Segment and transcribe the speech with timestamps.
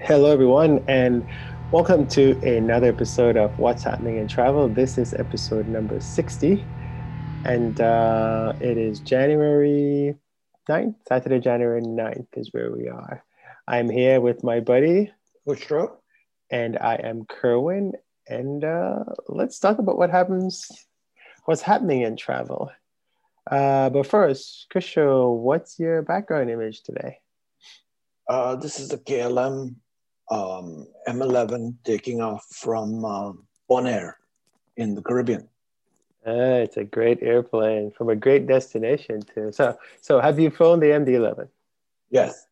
[0.00, 1.26] Hello, everyone, and
[1.72, 4.68] welcome to another episode of What's Happening in Travel.
[4.68, 6.64] This is episode number 60,
[7.44, 10.14] and uh, it is January
[10.68, 13.24] 9th, Saturday, January 9th is where we are.
[13.66, 15.12] I'm here with my buddy,
[15.48, 15.96] Ushro.
[16.50, 17.92] and I am Kerwin,
[18.28, 20.70] and uh, let's talk about what happens,
[21.46, 22.70] what's happening in travel.
[23.50, 27.18] Uh, but first, Kusho, what's your background image today?
[28.28, 29.76] Uh, this is the KLM
[30.30, 33.32] um, MD-11 taking off from uh,
[33.70, 34.14] Bonaire
[34.76, 35.48] in the Caribbean.
[36.26, 39.52] Uh, it's a great airplane from a great destination too.
[39.52, 41.48] So, so have you flown the MD-11?
[42.10, 42.46] Yes.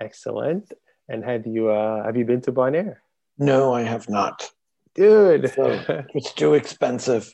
[0.00, 0.72] Excellent.
[1.08, 2.96] And have you uh, have you been to Bonaire,
[3.38, 4.50] No, I have not.
[4.94, 5.52] dude?
[5.52, 7.32] So it's too expensive.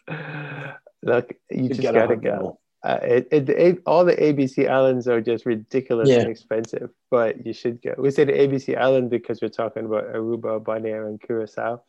[1.02, 2.58] Look, you to just gotta go.
[2.84, 6.28] Uh, it, it, it, all the ABC islands are just ridiculously Yeah.
[6.28, 7.94] expensive, but you should go.
[7.96, 11.80] We say the ABC island because we're talking about Aruba, Bonaire, and Curacao,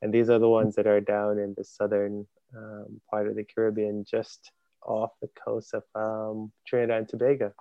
[0.00, 3.44] and these are the ones that are down in the southern um, part of the
[3.44, 4.50] Caribbean, just
[4.86, 7.52] off the coast of um, Trinidad and Tobago.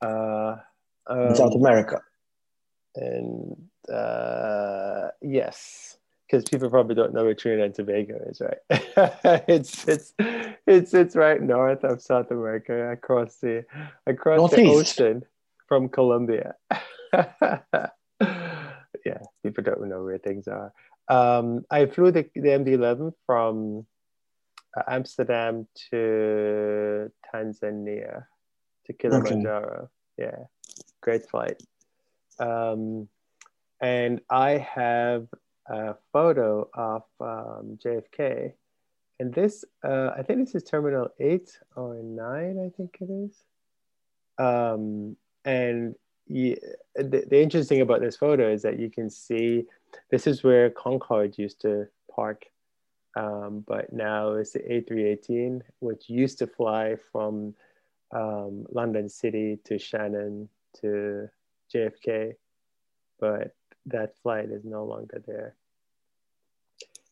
[0.00, 0.56] Uh,
[1.10, 2.00] in South um, America.
[2.94, 3.56] and
[3.92, 5.98] uh, yes,
[6.34, 8.58] because people probably don't know where Trinidad and Tobago is, right?
[9.48, 10.12] it's it's
[10.66, 13.64] it's it's right north of South America, across the
[14.06, 15.00] across the Northeast.
[15.00, 15.24] ocean
[15.68, 16.54] from Colombia.
[17.12, 17.88] yeah,
[19.44, 20.72] people don't know where things are.
[21.06, 23.86] Um, I flew the, the MD-11 from
[24.76, 28.24] uh, Amsterdam to Tanzania
[28.86, 29.88] to Kilimanjaro.
[30.18, 30.36] Yeah,
[31.00, 31.62] great flight.
[32.40, 33.08] Um,
[33.80, 35.28] and I have
[35.66, 38.52] a photo of um, JFK.
[39.20, 42.22] And this, uh, I think this is Terminal 8 or 9,
[42.58, 43.44] I think it is.
[44.38, 45.94] Um, and
[46.26, 46.56] yeah,
[46.96, 49.64] the, the interesting about this photo is that you can see
[50.10, 52.46] this is where Concorde used to park.
[53.16, 57.54] Um, but now it's the A318, which used to fly from
[58.10, 60.48] um, London City to Shannon
[60.80, 61.28] to
[61.72, 62.34] JFK,
[63.20, 63.54] but
[63.86, 65.56] that flight is no longer there.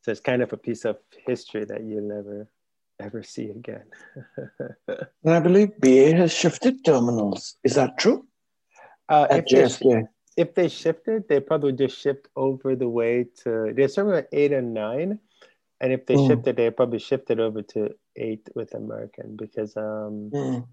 [0.03, 2.51] So it's kind of a piece of history that you'll never
[3.01, 3.85] ever see again.
[5.25, 7.57] And I believe BA has shifted terminals.
[7.65, 8.27] Is that true?
[9.09, 10.03] uh, At if, they,
[10.37, 14.53] if they shifted, they probably just shift over the way to there's somewhere at eight
[14.53, 15.19] and nine.
[15.81, 16.27] And if they Mm.
[16.27, 20.67] shifted, they probably shifted over to eight with American because um, Mm,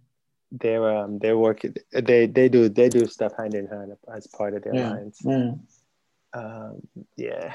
[0.52, 4.54] they're um, they're working they they do they do stuff hand in hand as part
[4.56, 4.90] of their Yeah.
[4.90, 5.20] lines.
[5.24, 5.60] mm.
[6.34, 7.54] Um, yeah.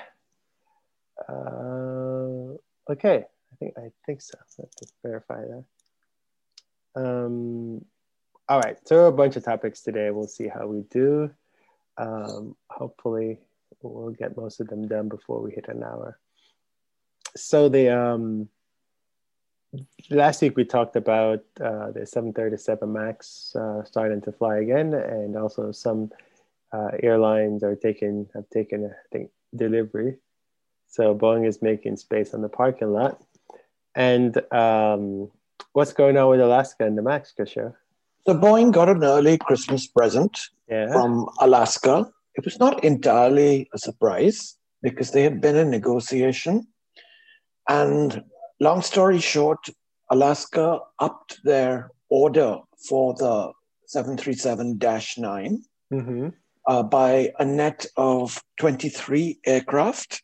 [1.28, 2.56] Uh,
[2.90, 4.38] okay, I think I think so.
[4.58, 5.64] Let's verify that.
[6.96, 7.84] Um,
[8.48, 10.10] all right, so a bunch of topics today.
[10.10, 11.30] We'll see how we do.
[11.96, 13.38] Um, hopefully,
[13.82, 16.18] we'll get most of them done before we hit an hour.
[17.36, 18.48] So the um,
[20.10, 25.36] last week we talked about uh, the 737 Max uh, starting to fly again, and
[25.36, 26.10] also some
[26.74, 30.12] uh, airlines are taking have taken I think delivery.
[30.88, 33.20] So Boeing is making space on the parking lot.
[33.94, 35.30] And um,
[35.72, 37.74] what's going on with Alaska and the Max, show?
[38.26, 40.34] So Boeing got an early Christmas present
[40.68, 40.92] Yeah.
[40.92, 42.10] from Alaska.
[42.34, 46.66] It was not entirely a surprise because they had been in negotiation.
[47.68, 48.24] And
[48.60, 49.58] long story short,
[50.10, 52.58] Alaska upped their order
[52.88, 53.52] for the
[53.86, 54.78] 737
[55.18, 56.28] 9 hmm
[56.66, 60.22] uh, by a net of 23 aircraft.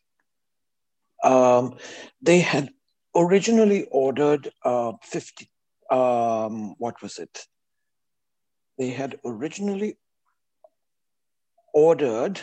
[1.23, 1.77] Um,
[2.21, 2.71] they had
[3.15, 5.49] originally ordered uh, 50,
[5.91, 7.45] um, what was it?
[8.79, 9.97] They had originally
[11.73, 12.39] ordered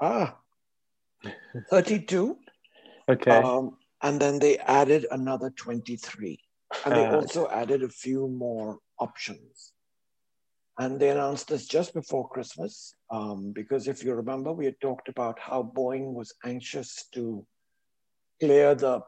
[0.00, 0.36] ah,
[1.70, 2.38] 32,
[3.10, 3.30] Okay.
[3.30, 6.38] um, and then they added another 23.
[6.86, 9.72] And they Uh, also added a few more options.
[10.78, 15.08] And they announced this just before Christmas, um, because if you remember, we had talked
[15.08, 17.44] about how Boeing was anxious to
[18.40, 19.00] clear the,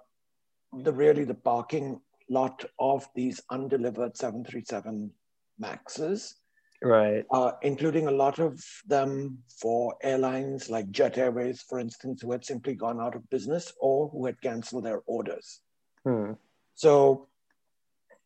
[0.73, 5.11] the really the parking lot of these undelivered 737
[5.59, 6.37] Maxes,
[6.83, 7.25] right.
[7.31, 12.45] uh, including a lot of them for airlines like Jet Airways, for instance, who had
[12.45, 15.61] simply gone out of business or who had canceled their orders.
[16.05, 16.33] Hmm.
[16.75, 17.29] So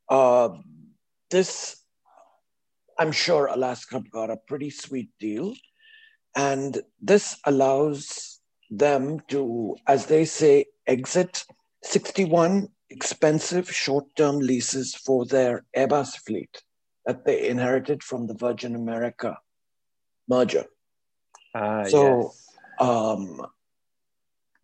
[0.08, 0.50] uh,
[1.30, 1.83] this,
[2.98, 5.54] I'm sure Alaska got a pretty sweet deal.
[6.36, 11.44] And this allows them to, as they say, exit
[11.82, 16.62] 61 expensive short-term leases for their Airbus fleet
[17.06, 19.36] that they inherited from the Virgin America
[20.28, 20.64] merger.
[21.54, 22.50] Ah, So, yes.
[22.80, 23.46] Um,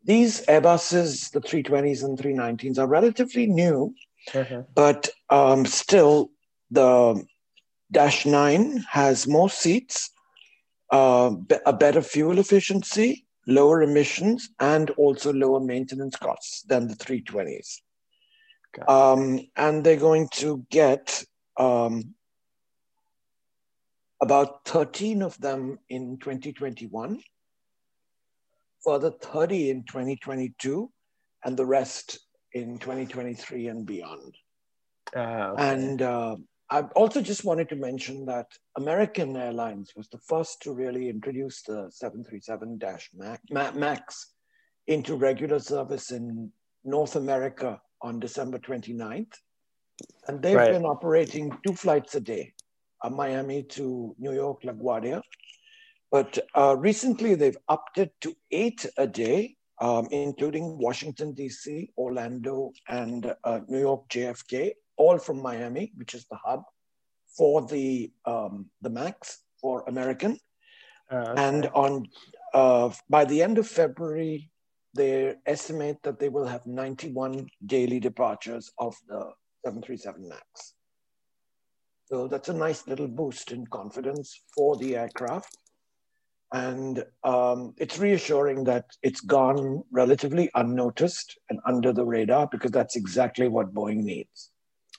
[0.02, 3.94] these Airbuses, the 320s and 319s, are relatively new,
[4.34, 4.62] Uh-huh.
[4.74, 6.30] but um, still
[6.70, 7.22] the
[7.92, 10.10] Dash 9 has more seats,
[10.90, 11.32] uh,
[11.66, 17.80] a better fuel efficiency, lower emissions, and also lower maintenance costs than the 320s.
[18.72, 18.88] Got it.
[18.88, 21.24] Um, and they're going to get
[21.56, 22.14] um,
[24.20, 27.20] about 13 of them in 2021,
[28.84, 30.90] further 30 in 2022,
[31.44, 32.20] and the rest
[32.52, 34.34] in 2023 and beyond.
[35.16, 35.72] Ah, okay.
[35.72, 36.36] And uh,
[36.72, 38.46] I also just wanted to mention that
[38.76, 42.78] American Airlines was the first to really introduce the 737
[43.74, 44.34] Max,
[44.86, 46.52] into regular service in
[46.84, 49.34] North America on December 29th.
[50.28, 50.70] And they've Right.
[50.70, 52.54] been operating two flights a day,
[53.02, 55.22] uh, Miami to New York, LaGuardia.
[56.12, 62.72] But uh, recently they've upped it to eight a day, um, including Washington, D.C., Orlando,
[62.88, 66.62] and uh, New York JFK, all from Miami, which is the hub
[67.36, 70.38] for the, um, the MAX for American.
[71.10, 72.06] Ah, And on
[72.52, 74.50] uh, by the end of February,
[74.94, 79.20] they estimate that they will have 91 daily departures of the
[79.64, 80.74] 737 MAX.
[82.06, 85.56] So that's a nice little boost in confidence for the aircraft.
[86.52, 92.96] And um, it's reassuring that it's gone relatively unnoticed and under the radar because that's
[92.96, 94.50] exactly what Boeing needs.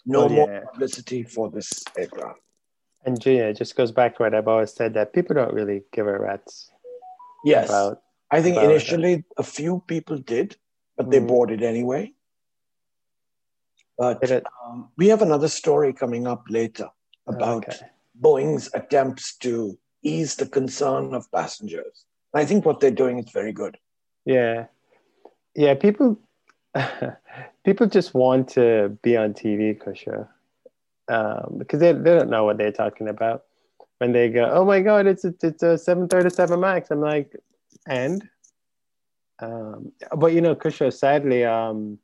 [0.06, 2.40] No Oh, more publicity for this aircraft.
[3.06, 5.84] And Junior, it just goes back to what I've always said that people don't really
[5.92, 6.72] give a rat's
[7.44, 7.70] Yes.
[7.70, 8.02] about.
[8.30, 8.72] I think about it.
[8.72, 10.56] initially a few people did,
[10.98, 11.28] but they Mm.
[11.28, 12.14] bought it anyway.
[13.98, 16.90] But it- um, we have another story coming up later
[17.28, 17.88] about Okay.
[18.20, 22.06] Boeing's attempts to ease the concern of passengers.
[22.34, 23.78] I think what they're doing is very good.
[24.26, 24.68] Yeah,
[25.56, 25.74] yeah.
[25.76, 26.18] People,
[27.66, 30.28] people just want to be on TV, Kusha,
[31.10, 33.44] um, because they they don't know what they're talking about
[34.00, 37.02] when they go, "Oh my God, it's a, it's a seven thirty seven Max." I'm
[37.02, 37.36] like,
[37.88, 38.28] and,
[39.40, 42.00] um, but you know, Kusha, sadly, um,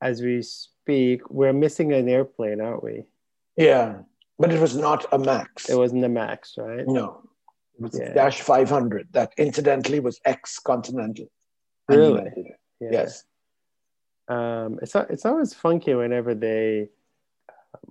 [0.00, 3.04] as we speak, we're missing an airplane, aren't we?
[3.56, 3.98] Yeah,
[4.38, 5.68] but it was not a Max.
[5.68, 6.86] It wasn't a Max, right?
[6.86, 7.22] no,
[7.74, 8.12] it was Yeah.
[8.12, 11.26] Dash 500 that incidentally was ex-Continental.
[11.88, 12.32] Really?
[12.80, 12.88] Yeah.
[12.90, 13.24] Yes.
[14.28, 16.88] Um, it's it's always funky whenever they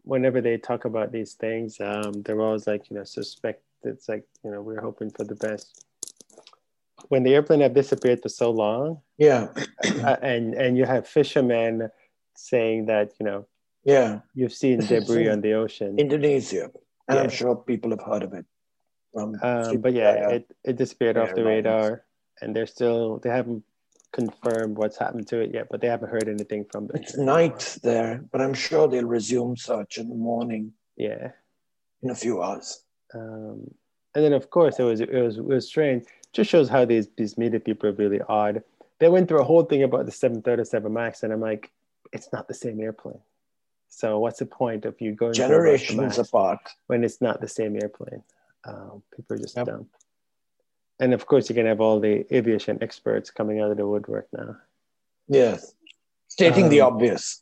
[0.03, 1.79] whenever they talk about these things.
[1.79, 3.63] Um, they're always like you know suspect.
[3.83, 5.85] It's like you know we're hoping for the best.
[7.09, 9.47] When the airplane had disappeared for so long, Yeah.
[10.03, 11.89] uh, and and you have fishermen
[12.35, 13.45] saying that you know
[13.83, 14.19] Yeah.
[14.35, 15.97] you've seen debris on the ocean.
[15.99, 16.71] Indonesia.
[17.07, 18.45] And I'm sure people have heard of it.
[19.13, 22.05] From Um, but yeah, it, it disappeared off the radar,
[22.39, 23.65] and they're still they haven't
[24.11, 26.97] confirmed what's happened to it yet, but they haven't heard anything from them.
[26.97, 31.31] it's night there, but I'm sure they'll resume search in the morning Yeah.
[32.03, 32.83] in a few hours.
[33.13, 33.69] um,
[34.13, 36.03] and then of course it was it was it was strange.
[36.33, 38.61] Just shows how these these media people are really odd.
[38.99, 41.71] They went through a whole thing about the 737 Max, and I'm like,
[42.11, 43.19] it's not the same airplane.
[43.87, 46.59] So what's the point of you going through about the Generations Max apart.
[46.87, 48.21] when it's not the same airplane?
[48.65, 49.65] Um, people are just Yep.
[49.65, 49.89] dumb.
[51.01, 54.27] And of course, you can have all the aviation experts coming out of the woodwork
[54.31, 54.55] now.
[55.27, 55.73] Yes.
[56.27, 57.41] Stating the Um, obvious.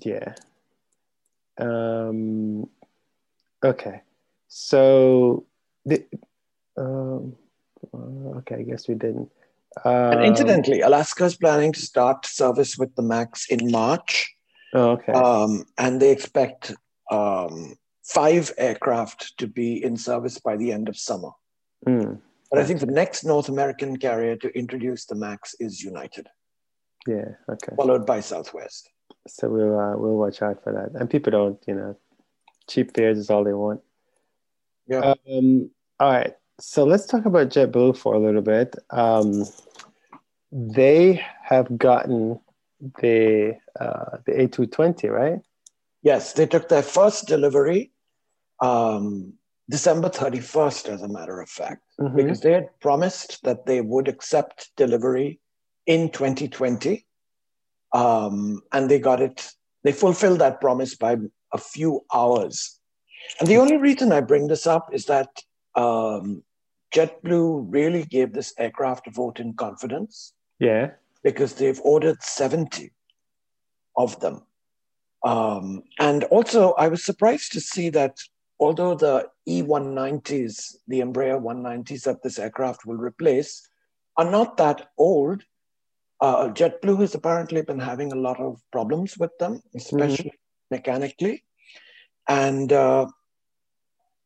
[0.00, 0.34] Yeah.
[1.58, 2.70] Um,
[3.64, 4.02] okay.
[4.46, 5.44] So
[5.84, 6.06] the
[6.76, 7.34] um,
[7.92, 9.30] uh, okay, I guess we didn't.
[9.84, 14.32] Um, and incidentally, Alaska is planning to start service with the MAX in March.
[14.72, 15.12] oh, okay.
[15.12, 16.72] Um, and they expect
[17.10, 21.30] um, five aircraft to be in service by the end of summer.
[21.84, 22.14] Hmm.
[22.50, 26.26] But I think the next North American carrier to introduce the MAX is United,
[27.06, 27.26] yeah.
[27.48, 27.76] Okay.
[27.76, 28.90] followed by Southwest.
[29.28, 31.00] So we'll uh, we'll watch out for that.
[31.00, 31.96] And people don't, you know,
[32.68, 33.80] cheap fares is all they want.
[34.86, 35.14] Yeah.
[35.30, 36.34] Um, all right.
[36.58, 38.76] So let's talk about JetBlue for a little bit.
[38.90, 39.46] Um,
[40.52, 42.40] they have gotten
[43.00, 45.40] the uh, the A220, right?
[46.02, 47.92] Yes, they took their first delivery
[48.60, 49.34] um,
[49.70, 52.16] December 31st, as a matter of fact, Mhm.
[52.16, 55.40] because they had promised that they would accept delivery
[55.86, 57.06] in 2020.
[57.92, 59.52] Um, and they got it,
[59.84, 61.16] they fulfilled that promise by
[61.52, 62.80] a few hours.
[63.38, 65.28] And the only reason I bring this up is that
[65.76, 66.42] um,
[66.92, 70.90] JetBlue really gave this aircraft a vote in confidence Yeah.
[71.22, 72.92] because they've ordered 70
[73.96, 74.44] of them.
[75.22, 78.16] Um, and also, I was surprised to see that
[78.60, 83.66] although the E190s, the Embraer 190s that this aircraft will replace,
[84.16, 85.42] are not that old,
[86.20, 90.74] uh, JetBlue has apparently been having a lot of problems with them, especially mm-hmm.
[90.74, 91.42] mechanically.
[92.28, 93.06] And uh,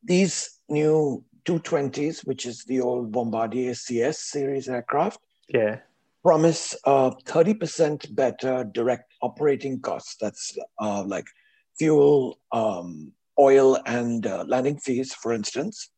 [0.02, 5.78] these new 220s, which is the old Bombardier CS series aircraft, yeah,
[6.24, 10.16] promise uh, 30% better direct operating costs.
[10.20, 11.26] That's uh, like
[11.78, 15.90] fuel, um, oil, and uh, landing fees, for instance.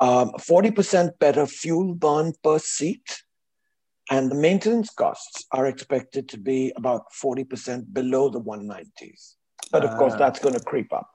[0.00, 3.22] Um, 40% better fuel burn per seat.
[4.10, 9.34] And the maintenance costs are expected to be about 40% below the 190s.
[9.70, 10.18] But of course, ah.
[10.18, 11.08] that's going to creep up.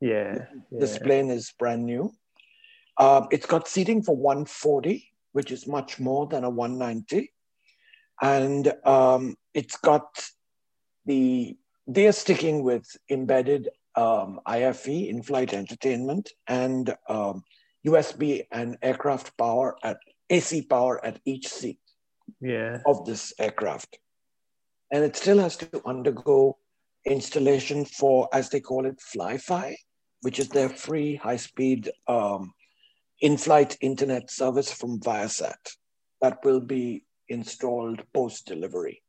[0.00, 0.78] Yeah, yeah.
[0.80, 2.14] This plane is brand new.
[2.96, 7.32] Uh, it's got seating for 140, which is much more than a 190.
[8.22, 10.06] And um, it's got
[11.04, 17.42] the, they're sticking with embedded um, IFE, in-flight entertainment, and um,
[17.86, 19.98] USB and aircraft power at
[20.30, 21.78] AC power at each seat
[22.40, 22.78] yeah.
[22.86, 23.98] of this aircraft.
[24.90, 26.58] And it still has to undergo
[27.04, 29.76] installation for, as they call it, Fly-Fi,
[30.22, 32.52] which is their free high-speed um,
[33.20, 35.76] in-flight internet service from Viasat
[36.20, 39.02] that will be installed post-delivery.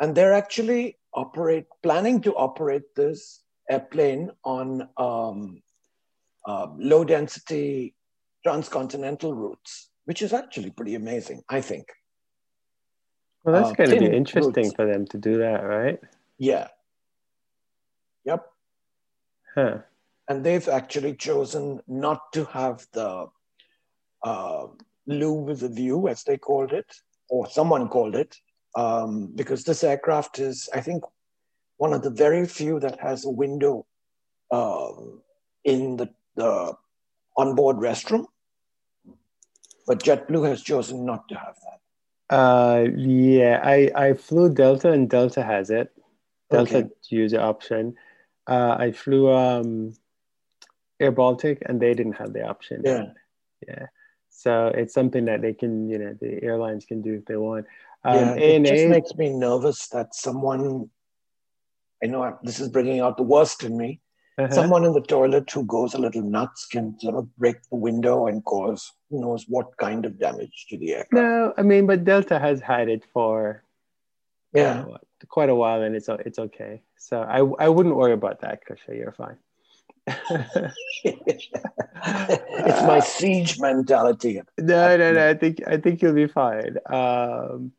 [0.00, 5.62] And they're actually operate planning to operate this airplane on um,
[6.46, 7.94] uh, low density
[8.44, 11.86] transcontinental routes, which is actually pretty amazing, I think.
[13.44, 14.76] Well, that's uh, going to be interesting routes.
[14.76, 15.98] for them to do that, right?
[16.38, 16.68] Yeah.
[18.24, 18.46] Yep.
[19.54, 19.78] Huh.
[20.28, 23.26] And they've actually chosen not to have the
[24.24, 24.66] uh,
[25.06, 26.86] loo with a view, as they called it,
[27.28, 28.36] or someone called it,
[28.76, 31.02] um, because this aircraft is, I think,
[31.82, 33.84] one of the very few that has a window
[34.52, 34.92] uh,
[35.64, 36.76] in the, the
[37.36, 38.26] onboard restroom.
[39.88, 41.80] But JetBlue has chosen not to have that.
[42.40, 45.90] Uh, yeah, I, I flew Delta and Delta has it.
[46.50, 46.88] Delta okay.
[47.08, 47.96] user option.
[48.46, 49.94] Uh, I flew um,
[51.00, 52.82] Air Baltic and they didn't have the option.
[52.84, 53.06] Yeah.
[53.66, 53.86] Yeah.
[54.30, 57.66] So it's something that they can, you know, the airlines can do if they want.
[58.04, 60.88] Um, yeah, it just makes me nervous that someone
[62.02, 64.00] I know this is bringing out the worst in me.
[64.38, 64.50] Uh-huh.
[64.50, 68.26] Someone in the toilet who goes a little nuts can sort of break the window
[68.26, 71.12] and cause who knows what kind of damage to the aircraft.
[71.12, 73.62] No, I mean, but Delta has had it for
[74.54, 76.82] yeah uh, quite a while, and it's it's okay.
[76.98, 78.96] So I I wouldn't worry about that, Kusha.
[78.96, 79.36] You're fine.
[81.04, 84.40] it's my siege mentality.
[84.58, 85.28] No, no, no.
[85.28, 86.78] I think I think you'll be fine.
[86.86, 87.72] Um,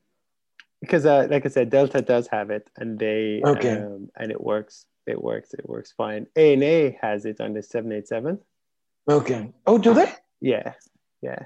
[0.83, 4.41] because uh, like I said, Delta does have it, and they okay, um, and it
[4.41, 4.85] works.
[5.07, 5.53] It works.
[5.53, 6.27] It works fine.
[6.35, 8.39] ANA has it on the seven eight seven.
[9.09, 9.53] Okay.
[9.65, 10.11] Oh, do they?
[10.41, 10.73] Yeah,
[11.21, 11.45] yeah.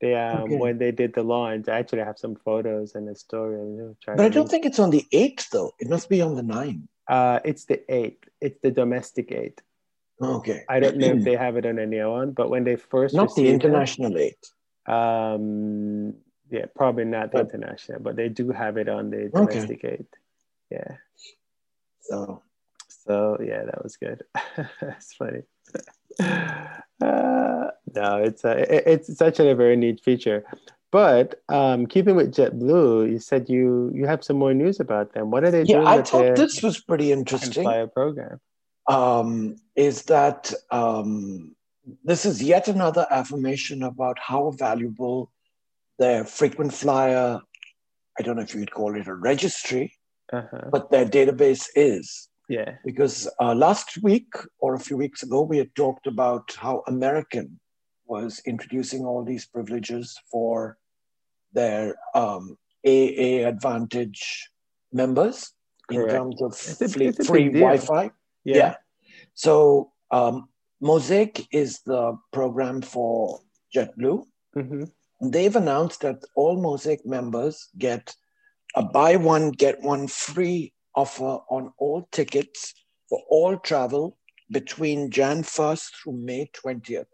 [0.00, 0.56] They um okay.
[0.56, 3.58] when they did the launch, I actually have some photos and a story.
[3.58, 5.72] Know, but I don't think it's on the eight though.
[5.78, 6.88] It must be on the nine.
[7.06, 8.24] Uh, it's the eight.
[8.40, 9.60] It's the domestic eight.
[10.22, 10.64] Okay.
[10.70, 13.34] I don't know if they have it on any one, but when they first not
[13.34, 14.92] the international it, eight.
[14.92, 16.14] Um,
[16.50, 20.04] yeah, probably not the but, international, but they do have it on the domestic okay.
[20.70, 20.96] Yeah.
[22.02, 22.42] So.
[23.06, 24.22] So yeah, that was good.
[24.80, 25.42] That's funny.
[27.02, 30.44] Uh, no, it's a, it's such a very neat feature.
[30.92, 35.30] But um, keeping with JetBlue, you said you you have some more news about them.
[35.30, 35.86] What are they yeah, doing?
[35.86, 37.64] Yeah, I thought this was pretty interesting.
[37.94, 38.38] Program
[38.86, 41.54] um, is that um,
[42.04, 45.30] this is yet another affirmation about how valuable
[46.00, 47.38] their frequent flyer,
[48.18, 49.94] I don't know if you'd call it a registry,
[50.32, 50.70] uh-huh.
[50.72, 52.28] but their database is.
[52.48, 52.76] Yeah.
[52.84, 57.60] Because uh, last week or a few weeks ago, we had talked about how American
[58.06, 60.78] was introducing all these privileges for
[61.52, 64.50] their um, AA Advantage
[64.92, 65.52] members
[65.88, 66.10] Correct.
[66.10, 68.10] in terms of free, free Wi-Fi.
[68.44, 68.56] Yeah.
[68.56, 68.74] yeah.
[69.34, 70.48] So um,
[70.80, 73.40] Mosaic is the program for
[73.76, 74.24] JetBlue.
[74.56, 74.84] Mm-hmm
[75.20, 78.14] they've announced that all Mosaic members get
[78.74, 82.74] a buy one, get one free offer on all tickets
[83.08, 84.16] for all travel
[84.50, 87.06] between Jan 1st through May 20th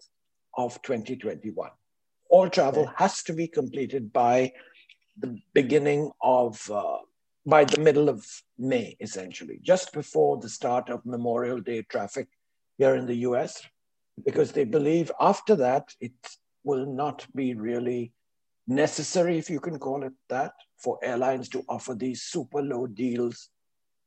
[0.56, 1.70] of 2021.
[2.30, 2.92] All travel okay.
[2.96, 4.52] has to be completed by
[5.18, 6.98] the beginning of, uh,
[7.44, 8.26] by the middle of
[8.58, 12.28] May, essentially, just before the start of Memorial Day traffic
[12.78, 13.62] here in the US,
[14.24, 18.12] because they believe after that, it's will not be really
[18.66, 23.48] necessary, if you can call it that, for airlines to offer these super low deals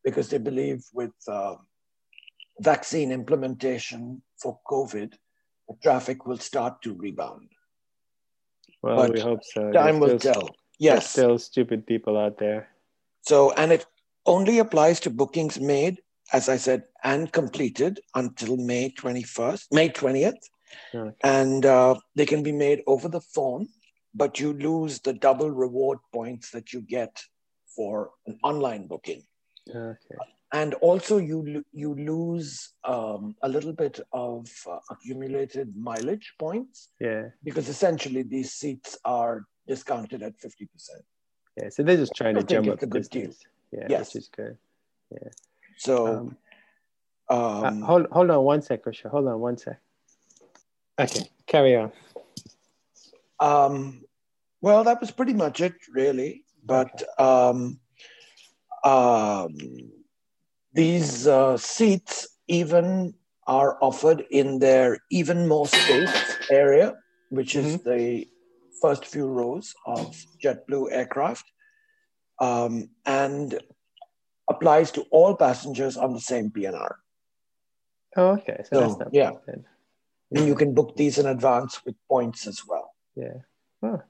[0.03, 1.55] because they believe with uh,
[2.59, 5.13] vaccine implementation for COVID,
[5.67, 7.47] the traffic will start to rebound.
[8.81, 9.71] Well, But we hope so.
[9.71, 10.49] Time will still, tell.
[10.77, 11.09] Yes.
[11.09, 12.69] still stupid people out there.
[13.21, 13.85] So, and it
[14.25, 16.01] only applies to bookings made,
[16.33, 20.41] as I said, and completed until May 21st, May 20th.
[20.93, 21.15] Okay.
[21.23, 23.67] And uh, they can be made over the phone,
[24.13, 27.21] but you lose the double reward points that you get
[27.75, 29.23] for an online booking.
[29.69, 30.15] Okay.
[30.51, 37.29] And also, you you lose um, a little bit of uh, accumulated mileage points Yeah.
[37.43, 40.67] because essentially these seats are discounted at 50%.
[41.55, 41.69] Yeah.
[41.69, 43.31] So they're just trying I to jump up a good deal.
[43.71, 43.85] Yeah.
[43.89, 44.15] Yes.
[44.15, 44.57] Which is good.
[45.11, 45.29] Yeah
[45.79, 46.37] so, Um,
[47.29, 49.09] uh, um, hold hold on one sec, Risha.
[49.09, 49.79] Hold on one sec.
[50.99, 51.29] Okay.
[51.47, 51.91] Carry on.
[53.39, 54.01] Um,
[54.61, 56.43] well, that was pretty much it, really.
[56.65, 57.79] But um,
[58.83, 59.55] um,
[60.73, 63.13] these uh, seats even
[63.47, 66.95] are offered in their even more space area,
[67.29, 68.27] which is the
[68.81, 71.45] first few rows of JetBlue aircraft,
[72.39, 73.59] um, and
[74.49, 76.95] applies to all passengers on the same PNR.
[78.17, 78.63] Oh, okay.
[78.69, 79.31] So that's So, not yeah.
[79.47, 79.65] bad.
[80.31, 82.93] And you can book these in advance with points as well.
[83.15, 83.39] Yeah.
[83.81, 84.01] Oh.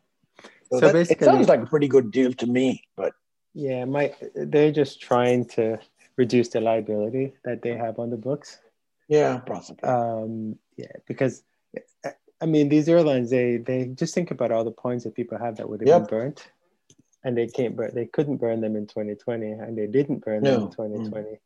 [0.41, 3.13] So, So that- basically- it sounds like a pretty good deal to me, but
[3.53, 5.79] Yeah, my they're just trying to
[6.17, 8.59] reduce the liability that they have on the books.
[9.07, 9.89] yeah, possibly.
[9.89, 11.43] Um, yeah, because
[12.41, 15.55] I mean these airlines they they just think about all the points that people have
[15.57, 15.99] that would have Yep.
[16.01, 16.51] been burnt,
[17.23, 20.61] and they can't burn they couldn't burn them in 2020, and they didn't burn them
[20.63, 21.39] in 2020.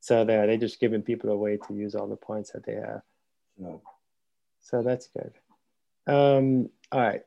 [0.00, 2.74] So they're they just giving people a way to use all the points that they
[2.74, 3.02] have.
[3.56, 3.80] No.
[4.66, 5.32] So that's good.
[6.12, 7.22] Um, all right.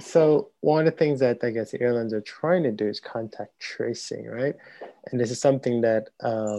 [0.00, 3.00] So one of the things that I guess the airlines are trying to do is
[3.00, 4.54] contact tracing, right?
[5.10, 6.58] And this is something that um,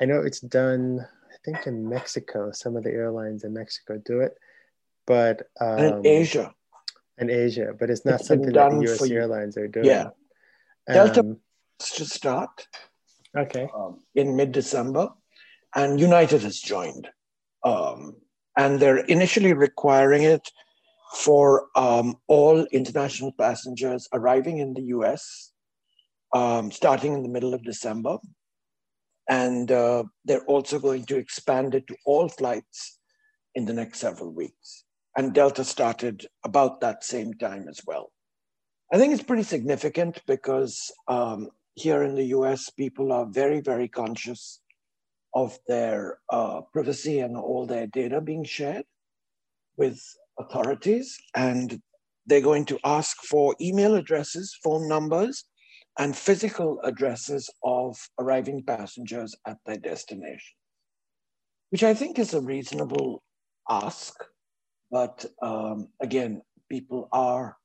[0.00, 1.06] I know it's done.
[1.32, 4.36] I think in Mexico, some of the airlines in Mexico do it,
[5.06, 6.54] but um, And in Asia,
[7.18, 9.08] in Asia, but it's not It's something that the U.S.
[9.08, 9.86] airlines are doing.
[9.86, 10.10] Yeah.
[10.92, 11.38] Delta- Um,
[11.94, 12.68] to start
[13.36, 13.68] okay.
[13.74, 15.10] um, in mid-December,
[15.74, 17.08] and United has joined.
[17.64, 18.16] Um,
[18.56, 20.48] and they're initially requiring it
[21.14, 25.52] for um, all international passengers arriving in the US
[26.32, 28.18] um, starting in the middle of December.
[29.28, 32.98] And uh, they're also going to expand it to all flights
[33.54, 34.84] in the next several weeks.
[35.16, 38.10] And Delta started about that same time as well.
[38.92, 43.88] I think it's pretty significant because um, here in the US, people are very, very
[43.88, 44.60] conscious
[45.34, 48.84] of their uh, privacy and all their data being shared
[49.76, 50.00] with
[50.38, 51.18] authorities.
[51.34, 51.80] And
[52.26, 55.44] they're going to ask for email addresses, phone numbers,
[55.98, 60.54] and physical addresses of arriving passengers at their destination,
[61.70, 63.22] which I think is a reasonable
[63.68, 64.14] ask.
[64.90, 67.56] But um, again, people are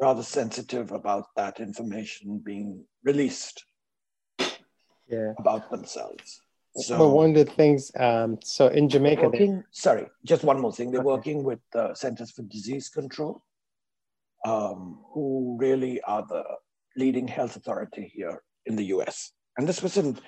[0.00, 3.64] rather sensitive about that information being released
[5.08, 5.34] Yeah.
[5.38, 6.40] about themselves.
[6.76, 10.72] So but one of the things, um, so in Jamaica, they, sorry, just one more
[10.72, 10.90] thing.
[10.90, 11.06] They're Okay.
[11.16, 13.42] working with the Centers for Disease Control,
[14.46, 16.42] um, who really are the
[16.96, 19.32] leading health authority here in the US.
[19.58, 20.18] And this was in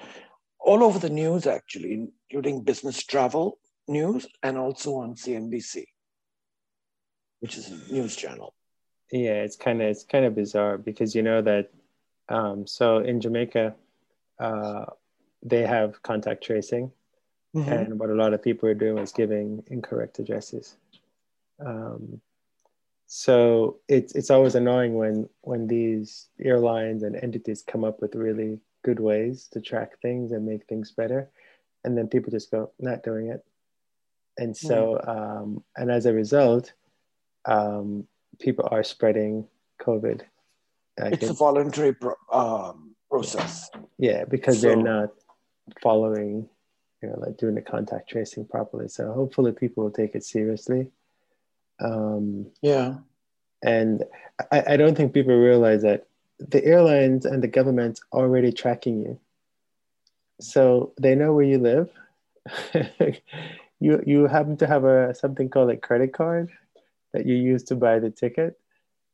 [0.60, 5.84] all over the news, actually, including business travel news and also on CNBC,
[7.40, 8.54] which is a news channel.
[9.12, 11.70] yeah it's kind of it's kind of bizarre because you know that
[12.28, 13.74] um, so in jamaica
[14.40, 14.86] uh,
[15.44, 16.92] they have contact tracing.
[17.54, 17.68] Mhm.
[17.70, 20.76] and what a lot of people are doing is giving incorrect addresses.
[21.60, 22.20] Um,
[23.06, 28.58] so it's it's always annoying when when these airlines and entities come up with really
[28.82, 31.30] good ways to track things and make things better.
[31.84, 33.44] And then people just go not doing it.
[34.36, 36.72] And so um, and as a result
[37.44, 38.08] um,
[38.40, 39.46] people are spreading
[39.80, 40.22] covid.
[40.98, 43.70] I It's a voluntary pro- um, process.
[43.98, 45.10] yeah because they're not
[45.82, 46.48] following
[47.02, 48.88] you know like doing the contact tracing properly.
[48.88, 50.90] So hopefully people will take it seriously.
[51.80, 52.98] Um, Yeah.
[53.62, 54.04] and
[54.52, 56.06] I, I don't think people realize that
[56.38, 59.18] the airlines and the government's already tracking you.
[60.40, 61.90] So they know where you live.
[63.80, 66.50] You you happen to have a something called a credit card
[67.12, 68.58] that you use to buy the ticket.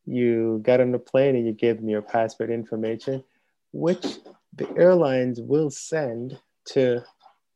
[0.07, 3.25] You got on the plane and you gave them your passport information
[3.73, 4.19] which
[4.55, 7.03] the airlines will send to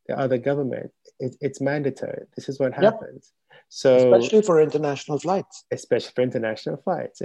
[0.09, 2.92] the other government it, it's mandatory this is what Yep.
[2.92, 3.33] happens
[3.68, 5.64] so Especially for international flights.
[5.72, 7.22] especially for international flights.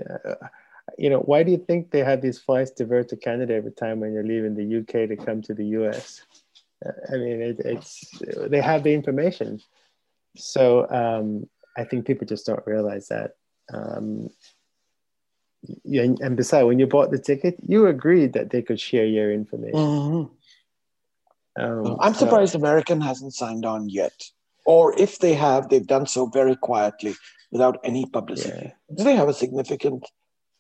[0.97, 3.99] You know, why do you think they have these flights divert to Canada every time
[3.99, 6.21] when you're leaving the UK to come to the US?
[6.83, 8.09] Uh, I mean, it, it's
[8.47, 9.59] they have the information.
[10.35, 13.31] So um, I think people just don't realize that.
[13.71, 14.29] Um,
[15.83, 19.31] yeah, and besides, when you bought the ticket, you agreed that they could share your
[19.31, 19.79] information.
[19.79, 21.61] Mm-hmm.
[21.61, 24.13] Um, I'm so, surprised American hasn't signed on yet,
[24.65, 27.15] or if they have, they've done so very quietly
[27.51, 28.73] without any publicity.
[28.89, 29.03] Yeah.
[29.03, 30.05] They have a significant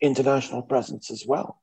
[0.01, 1.61] international presence as well.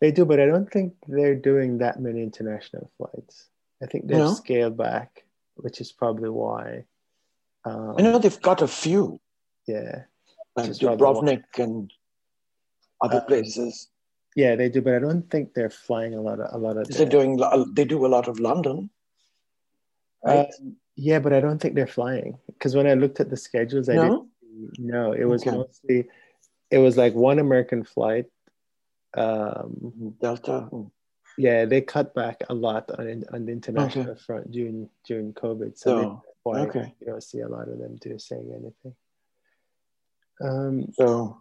[0.00, 3.48] They do, but I don't think they're doing that many international flights.
[3.82, 4.34] I think they've no?
[4.34, 6.84] scaled back, which is probably why.
[7.64, 9.20] Um, I know they've got a few.
[9.66, 10.02] Yeah.
[10.54, 11.90] Like Dubrovnik and
[13.02, 13.88] other um, places.
[14.34, 16.88] Yeah, they do, but I don't think they're flying a lot of a lot of.
[16.88, 17.40] They're doing.
[17.72, 18.90] They do a lot of London.
[20.22, 20.40] Right.
[20.40, 20.46] Uh,
[20.96, 23.94] yeah, but I don't think they're flying because when I looked at the schedules, I
[23.94, 24.02] no?
[24.02, 24.78] didn't.
[24.78, 25.56] No, it was okay.
[25.56, 26.08] mostly.
[26.70, 28.26] It was like one American flight.
[29.16, 30.68] Um, Delta.
[31.38, 34.20] Yeah, they cut back a lot on on the international okay.
[34.20, 36.94] front during during COVID, so, so why okay.
[37.00, 38.94] you don't see a lot of them do saying anything.
[40.40, 41.40] Um, so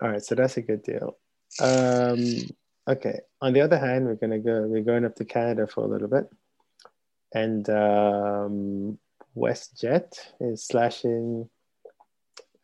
[0.00, 1.16] all right, so that's a good deal.
[1.60, 2.18] Um,
[2.88, 3.20] okay.
[3.40, 4.62] On the other hand, we're gonna go.
[4.62, 6.30] We're going up to Canada for a little bit,
[7.34, 8.98] and um,
[9.36, 11.48] WestJet is slashing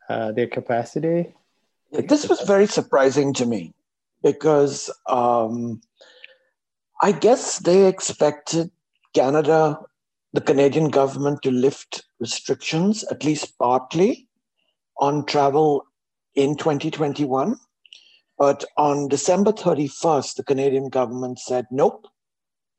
[0.08, 1.34] uh, their capacity.
[1.92, 3.74] This was very surprising to me
[4.22, 5.80] because um,
[7.00, 8.70] I guess they expected
[9.14, 9.78] Canada,
[10.32, 14.28] the Canadian government, to lift restrictions at least partly
[14.98, 15.85] on travel
[16.36, 17.56] in 2021.
[18.38, 22.06] But on December 31st, the Canadian government said, nope,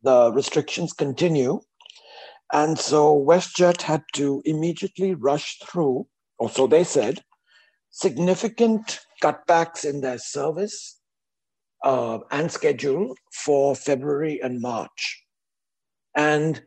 [0.04, 1.60] the restrictions continue.
[2.54, 7.24] And so WestJet had to immediately rush through, or so they said,
[7.90, 11.00] significant cutbacks in their service
[11.84, 15.24] uh, and schedule for February and March.
[16.16, 16.62] And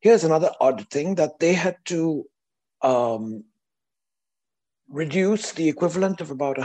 [0.00, 2.24] here's another odd thing that they had to
[2.82, 3.44] um,
[4.88, 6.58] reduce the equivalent of about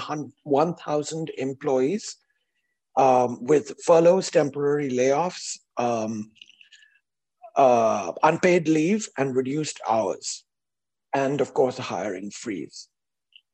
[0.43, 2.17] 1,000 employees
[2.97, 6.31] um, with furloughs, temporary layoffs, um,
[7.55, 10.43] uh, unpaid leave, and reduced hours.
[11.13, 12.87] And of course, a hiring freeze.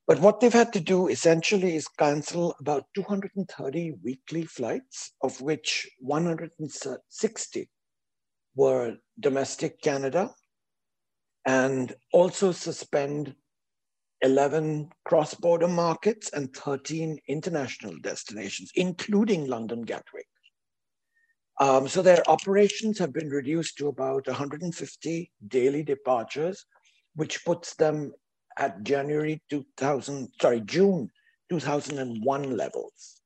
[0.06, 5.90] But what they've had to do essentially is cancel about 230 weekly flights, of which
[6.00, 7.70] 160
[8.56, 10.34] were domestic Canada,
[11.46, 13.36] and also suspend
[14.22, 20.28] 11 cross border markets and 13 international destinations, including London Gatwick.
[21.60, 26.66] Um, so their operations have been reduced to about 150 daily departures,
[27.16, 28.14] which puts them
[28.58, 31.10] at January 2000, sorry, June
[31.50, 33.22] 2001 levels.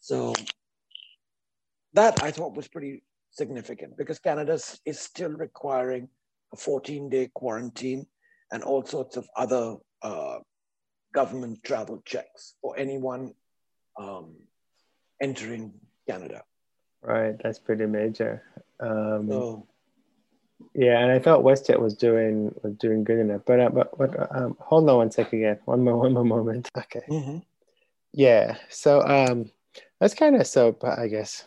[0.00, 0.34] So
[1.92, 6.08] that I thought was pretty significant because Canada is still requiring
[6.52, 8.06] a 14 day quarantine
[8.52, 10.38] and all sorts of other uh,
[11.12, 13.34] government travel checks for anyone
[13.98, 14.34] um,
[15.20, 15.72] entering
[16.08, 16.42] Canada.
[17.02, 18.42] Right, that's pretty major.
[18.78, 19.66] Um, so,
[20.74, 24.36] yeah, and I thought WestJet was doing was doing good enough, but uh, but, but
[24.36, 26.68] um, hold on one second again, one more one more moment.
[26.76, 27.02] Okay.
[27.08, 27.38] Mm-hmm.
[28.12, 29.50] Yeah, so um,
[30.00, 31.46] that's kind of so, I guess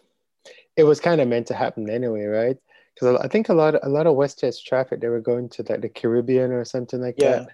[0.75, 2.57] it was kind of meant to happen anyway, right?
[2.93, 5.81] Because I think a lot a lot of WestJet's traffic they were going to like
[5.81, 7.23] the Caribbean or something like that.
[7.23, 7.39] yeah.
[7.39, 7.49] that.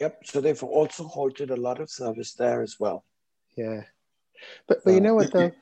[0.00, 0.20] Yep.
[0.24, 3.04] So they've also halted a lot of service there as well.
[3.56, 3.82] Yeah,
[4.66, 5.52] but but you know what though,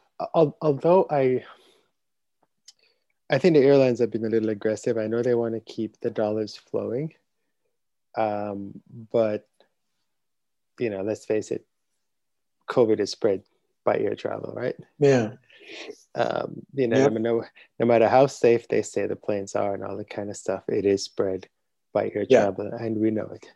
[0.63, 1.45] although I
[3.29, 4.97] I think the airlines have been a little aggressive.
[4.97, 7.13] I know they want to keep the dollars flowing,
[8.17, 8.81] um,
[9.13, 9.47] but
[10.79, 11.67] you know, let's face it,
[12.71, 13.43] COVID is spread
[13.85, 14.77] by air travel, right?
[14.99, 15.33] Yeah
[16.15, 17.13] um, you know, yep.
[17.13, 17.45] no,
[17.79, 20.65] no matter how safe they say the planes are and all that kind of stuff,
[20.69, 21.49] it is spread
[21.93, 22.43] by air yeah.
[22.43, 23.47] travel, and we know it.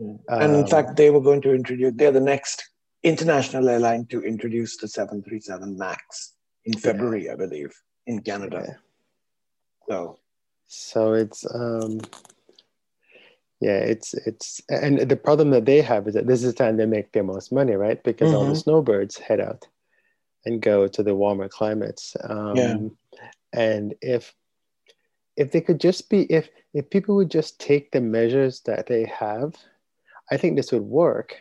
[0.00, 0.18] Mm.
[0.28, 1.92] And in um, fact, they were going to introduce.
[1.94, 2.70] They're the next
[3.02, 7.32] international airline to introduce the 737 Max in February, yeah.
[7.32, 7.72] I believe,
[8.06, 8.64] in Canada.
[8.66, 8.74] Yeah.
[9.88, 10.18] So,
[10.66, 12.00] so it's um,
[13.60, 16.76] yeah, it's it's and the problem that they have is that this is the time
[16.76, 18.02] they make their most money, right?
[18.02, 18.36] Because mm-hmm.
[18.36, 18.58] all the mm-hmm.
[18.58, 19.66] snowbirds head out
[20.44, 22.16] and go to the warmer climates.
[22.22, 22.76] Um, yeah.
[23.52, 24.34] And if
[25.36, 29.04] if they could just be if if people would just take the measures that they
[29.06, 29.56] have,
[30.30, 31.36] I think this would work.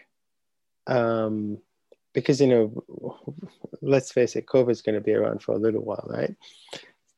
[0.88, 1.60] Um,
[2.14, 3.16] because you know,
[3.82, 6.36] let's face it, COVID is going to be around for a little while, right?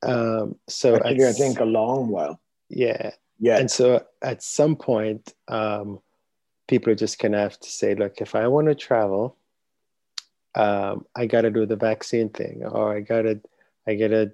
[0.04, 2.42] Um, so Actually, I think a long while.
[2.70, 3.12] Yeah.
[3.40, 3.58] Yeah.
[3.58, 6.00] And so at some point, um,
[6.68, 9.38] people are just going to have to say, look, if I want to travel,
[10.56, 13.42] um, I got to do the vaccine thing, or I got to,
[13.88, 14.32] I got to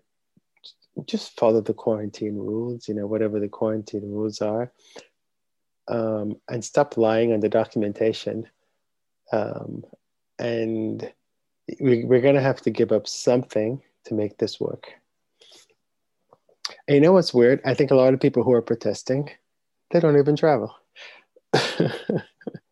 [1.06, 4.72] just follow the quarantine rules, you know, whatever the quarantine rules are.
[5.88, 8.48] um, and stop lying on the documentation.
[9.32, 9.84] Um,
[10.40, 11.12] and
[11.80, 14.88] we, we're going to have to give up something to make this work.
[16.88, 17.62] And you know what's weird?
[17.66, 19.30] I think a lot of people who are protesting,
[19.92, 20.76] they don't even travel.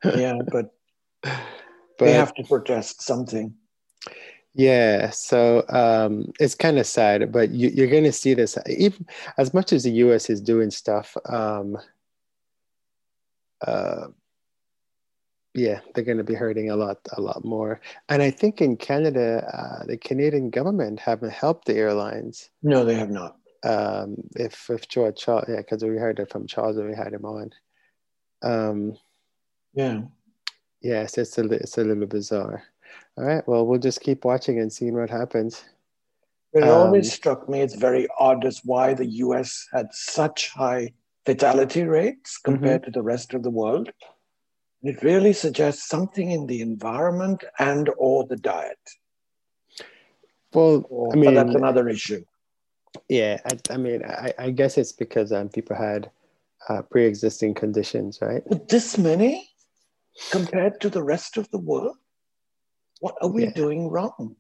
[0.04, 0.74] yeah, but,
[1.98, 3.54] but they have to protest something.
[4.54, 8.58] Yeah, so um, it's kind of sad, but you, are going to see this.
[8.68, 9.06] Even
[9.38, 10.30] as much as the U.S.
[10.30, 11.78] is doing stuff, um,
[13.68, 14.08] uh,
[15.54, 17.82] yeah, they're going to be hurting a lot, a lot more.
[18.08, 22.50] And I think in Canada, uh, the Canadian government haven't helped the airlines.
[22.64, 23.38] No, they have not.
[23.64, 27.14] Um, if if George Charles, yeah, because we heard it from Charles when we had
[27.14, 27.52] him on.
[28.44, 28.98] Um,
[29.74, 30.02] yeah.
[30.86, 32.64] Yes, it's a it's a little bizarre.
[33.18, 33.46] All right.
[33.48, 35.66] Well, we'll just keep watching and seeing what happens.
[36.54, 40.94] It um, always struck me it's very odd as why the US had such high
[41.26, 42.92] fatality rates compared mm-hmm.
[42.92, 43.90] to the rest of the world.
[44.84, 48.78] It really suggests something in the environment and or the diet.
[50.54, 52.24] Well, or, I mean, that's another issue.
[53.10, 56.12] Yeah, I, I mean, I, I, guess it's because um, people had
[56.70, 58.44] uh, pre-existing conditions, right?
[58.48, 59.50] But this many
[60.32, 61.98] compared to the rest of the world.
[63.00, 63.52] What are we yeah.
[63.52, 64.36] doing wrong?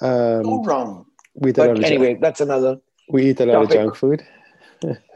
[0.00, 1.06] Um, so wrong.
[1.34, 2.22] We but anyway, junk.
[2.22, 2.78] that's another.
[3.08, 3.70] We eat a lot topic.
[3.70, 4.22] of junk food.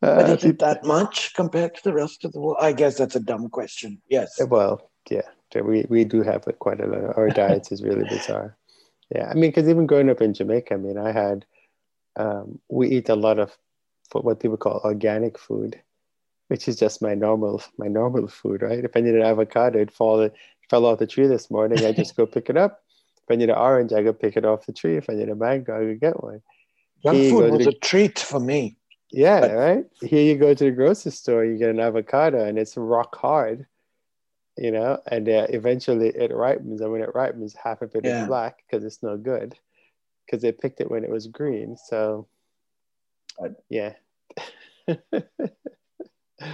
[0.00, 2.56] but is it that much compared to the rest of the world?
[2.60, 4.00] I guess that's a dumb question.
[4.08, 4.40] Yes.
[4.48, 5.22] Well, yeah,
[5.62, 7.16] we, we do have quite a lot.
[7.16, 8.56] Our diet is really bizarre.
[9.14, 11.46] Yeah, I mean, because even growing up in Jamaica, I mean, I had,
[12.16, 13.56] um, we eat a lot of
[14.12, 15.80] what people call organic food
[16.48, 18.84] which is just my normal my normal food, right?
[18.84, 20.34] If I need an avocado, it fall it
[20.68, 21.84] fell off the tree this morning.
[21.84, 22.82] I just go pick it up.
[23.16, 24.96] If I need an orange, I go pick it off the tree.
[24.96, 26.42] If I need a mango, I go get one.
[27.02, 28.76] Junk food was the, a treat for me.
[29.10, 29.84] Yeah, but, right.
[30.02, 33.66] Here you go to the grocery store, you get an avocado, and it's rock hard,
[34.56, 34.98] you know.
[35.06, 38.22] And uh, eventually, it ripens, and when it ripens, half of it yeah.
[38.22, 39.54] is black because it's no good,
[40.24, 41.76] because they picked it when it was green.
[41.76, 42.26] So,
[43.68, 43.92] yeah.
[46.40, 46.48] uh,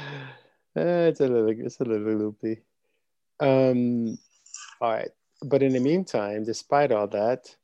[0.77, 2.61] it's a little it's a little loopy.
[3.40, 4.18] Um,
[4.81, 5.11] all right,
[5.45, 7.55] but in the meantime, despite all that,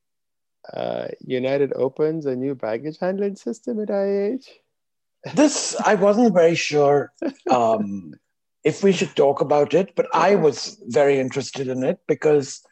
[0.72, 4.46] uh, United opens a new baggage handling system at IAH.
[5.34, 7.12] This I wasn't very sure
[7.50, 8.14] um,
[8.64, 12.62] if we should talk about it, but I was very interested in it because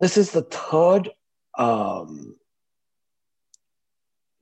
[0.00, 1.10] this is the third
[1.58, 2.36] um,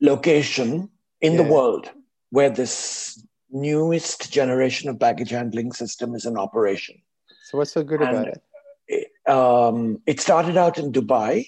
[0.00, 1.42] location in yeah.
[1.42, 1.90] the world
[2.30, 7.00] where this newest generation of baggage handling system is in operation.
[7.44, 8.42] So what's so good and about it?
[8.88, 9.30] it?
[9.30, 11.46] Um, it started out in Dubai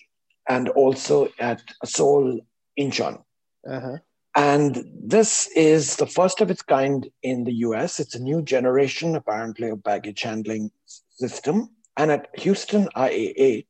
[0.48, 2.40] and also at Seoul
[2.78, 3.22] Incheon.
[3.68, 3.98] Uh-huh.
[4.34, 8.00] And this is the first of its kind in the US.
[8.00, 10.70] It's a new generation, apparently, of baggage handling
[11.10, 11.70] system.
[11.96, 13.64] And at Houston IAH,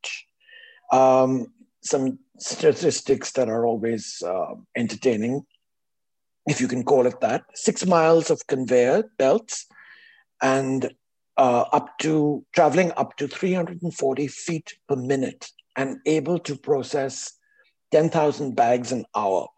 [0.92, 1.49] um,
[1.83, 5.45] some statistics that are always uh, entertaining
[6.46, 9.66] if you can call it that, six miles of conveyor belts
[10.42, 10.92] and
[11.37, 17.33] uh, up to traveling up to 340 feet per minute and able to process
[17.92, 19.48] 10,000 bags an hour.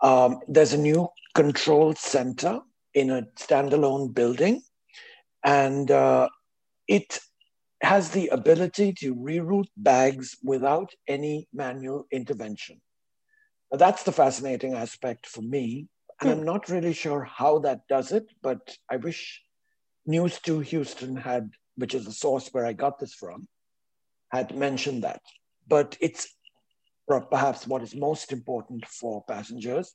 [0.00, 2.60] Um, there's a new control center
[2.94, 4.62] in a standalone building,
[5.44, 6.28] and uh,
[6.86, 7.18] it
[7.82, 12.80] has the ability to reroute bags without any manual intervention.
[13.70, 15.88] That's the fascinating aspect for me.
[16.20, 16.44] And I'm hmm.
[16.44, 19.42] not really sure how that does it, but I wish
[20.06, 23.48] News 2 Houston had, which is the source where I got this from,
[24.30, 25.20] had mentioned that.
[25.68, 26.28] But it's
[27.06, 29.94] perhaps what is most important for passengers.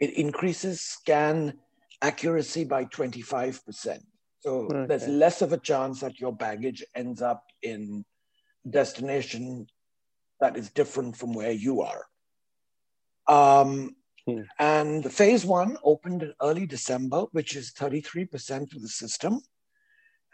[0.00, 1.54] It increases scan
[2.02, 4.00] accuracy by 25%.
[4.40, 4.86] So okay.
[4.86, 8.04] there's less of a chance that your baggage ends up in
[8.68, 9.66] destination
[10.40, 12.04] that is different from where you are.
[13.28, 13.94] Um,
[14.26, 14.40] hmm.
[14.58, 19.40] And phase one opened in early December, which is 33% of the system.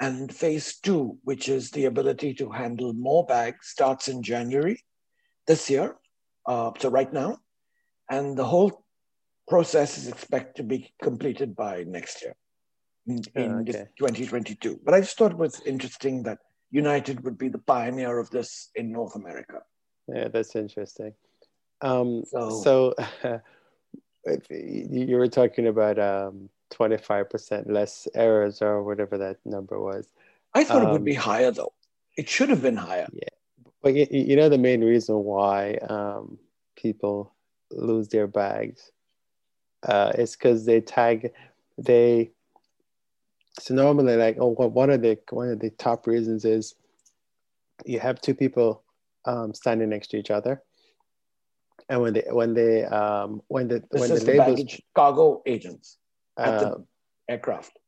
[0.01, 4.83] And phase two, which is the ability to handle more bags, starts in January
[5.47, 5.97] this year,
[6.47, 7.39] uh, so right now.
[8.11, 8.85] And the whole
[9.47, 12.35] process is expected to be completed by next year,
[13.07, 13.87] in, in oh, okay.
[13.99, 14.81] 2022.
[14.85, 16.39] But I just thought it was interesting that
[16.71, 19.61] United would be the pioneer of this in North America.
[20.09, 21.15] Yeah, that's interesting.
[21.85, 22.95] Um, so, so
[24.51, 30.09] you were talking about um, 25% less errors or whatever that number was.
[30.55, 31.73] I thought um, it would be um, higher though.
[32.17, 33.09] It should have been higher.
[33.13, 33.29] Yeah.
[33.83, 36.39] But you, you know, the main reason why um,
[36.77, 37.35] people
[37.71, 38.91] lose their bags
[39.83, 41.33] Uh, it's because they tag,
[41.77, 42.31] they.
[43.61, 46.75] So normally, like, oh, well, one of the one of the top reasons is
[47.85, 48.83] you have two people
[49.27, 50.63] um, standing next to each other,
[51.89, 55.43] and when they when they um, when the This when the the labels baggage cargo
[55.47, 55.99] agents
[56.39, 56.85] at uh, the
[57.29, 57.79] aircraft.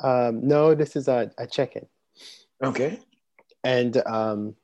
[0.00, 1.86] um, no, this is a, a check-in.
[2.62, 2.98] Okay.
[3.62, 4.54] and um,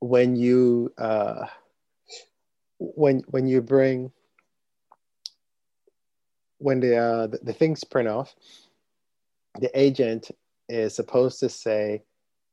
[0.00, 1.46] when you uh,
[2.78, 4.12] when when you bring
[6.58, 8.34] when the, uh, the the things print off,
[9.60, 10.30] the agent
[10.68, 12.02] is supposed to say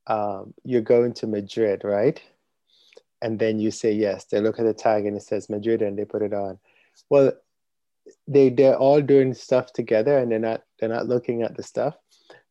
[0.07, 2.21] um, you're going to Madrid, right?
[3.25, 4.25] And then you say yes.
[4.25, 6.59] They look at the tag and it says Madrid, and they put it on.
[7.09, 7.33] Well,
[8.27, 11.95] they they're all doing stuff together, and they're not they're not looking at the stuff.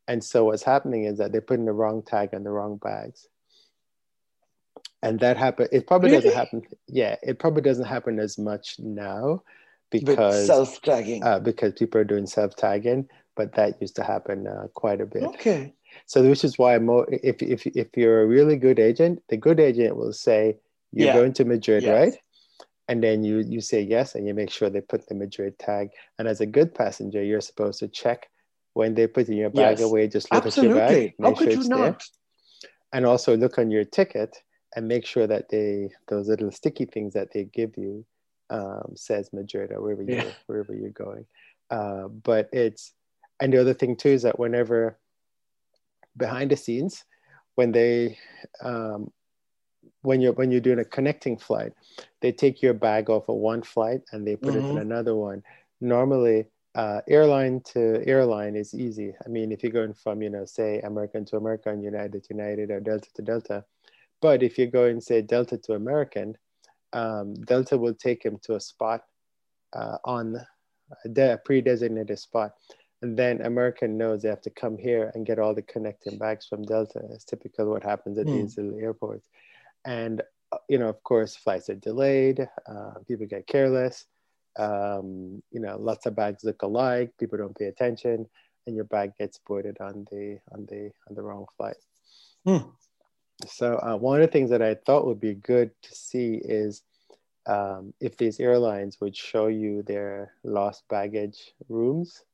[0.09, 3.29] And so what's happening is that they're putting the wrong tag on the wrong bags.
[5.03, 5.69] And that happen.
[5.71, 6.23] It probably Really?
[6.25, 6.63] doesn't happen.
[6.89, 9.43] Yeah, it probably doesn't happen as much now
[9.91, 11.23] because self tagging.
[11.23, 13.09] uh, because people are doing self tagging.
[13.37, 15.23] But that used to happen uh, quite a bit.
[15.23, 15.75] okay.
[16.07, 19.61] So which is why mo- if if if you're a really good agent, the good
[19.61, 20.57] agent will say
[20.95, 21.15] you're Yeah.
[21.15, 21.93] going to Madrid, Yes.
[21.93, 22.21] right?
[22.89, 25.89] And then you you say yes, and you make sure they put the Madrid tag.
[26.19, 28.29] And as a good passenger, you're supposed to check
[28.75, 29.81] when they put in your bag Yes.
[29.81, 30.09] away.
[30.09, 30.97] Just look at your Absolutely.
[30.97, 31.79] bag, How make could sure you it's not?
[31.79, 31.97] there,
[32.93, 34.37] and also look on your ticket
[34.77, 38.05] and make sure that they those little sticky things that they give you
[38.51, 40.31] um, says Madrid or wherever you Yeah.
[40.47, 41.27] wherever you're going.
[41.71, 42.93] Uh, but it's
[43.41, 44.99] and the other thing too is that whenever
[46.17, 47.05] behind the scenes
[47.55, 48.19] when they
[48.63, 49.11] um,
[50.05, 51.73] when you're when you're doing a connecting flight
[52.21, 54.83] they take your bag off of one flight and they put it in Mhm.
[54.83, 55.43] another one
[55.81, 60.45] normally uh, airline to airline is easy i mean if you're going from you know
[60.45, 63.65] say american to american united to united or delta to delta
[64.21, 66.37] but if you're going say delta to american
[66.93, 69.03] um, delta will take him to a spot
[69.73, 70.37] uh, on
[71.05, 72.53] a de- pre-designated spot
[73.03, 76.47] and then American knows they have to come here and get all the connecting bags
[76.47, 77.01] from Delta.
[77.11, 78.33] It's typical what happens at Hmm.
[78.33, 79.29] these little airports.
[79.85, 84.07] And, uh, you know, of course, flights are delayed, uh, people get careless,
[84.57, 88.27] um, you know, lots of bags look alike, people don't pay attention,
[88.67, 91.77] and your bag gets boarded on the, on the, on the wrong flight.
[92.47, 92.69] Hmm.
[93.47, 96.83] So uh, one of the things that I thought would be good to see is
[97.47, 102.25] um, if these airlines would show you their lost baggage rooms.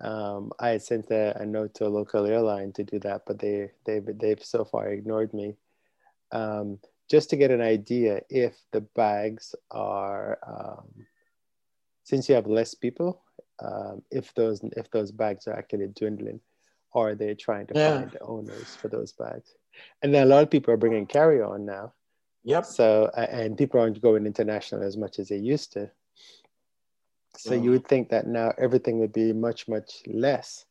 [0.00, 3.40] Um, I had sent a, a note to a local airline to do that, but
[3.40, 5.56] they they've they've so far ignored me.
[6.32, 6.78] Um,
[7.10, 11.06] just to get an idea if the bags are um,
[12.04, 13.22] since you have less people,
[13.64, 16.40] um, if those if those bags are actually dwindling,
[16.92, 17.98] or they're trying to Yeah.
[17.98, 19.54] find owners for those bags.
[20.02, 21.94] And then a lot of people are bringing carry on now.
[22.44, 22.64] Yep.
[22.64, 25.90] So, and people aren't going international as much as they used to.
[27.36, 27.62] So Yeah.
[27.62, 30.64] you would think that now everything would be much, much less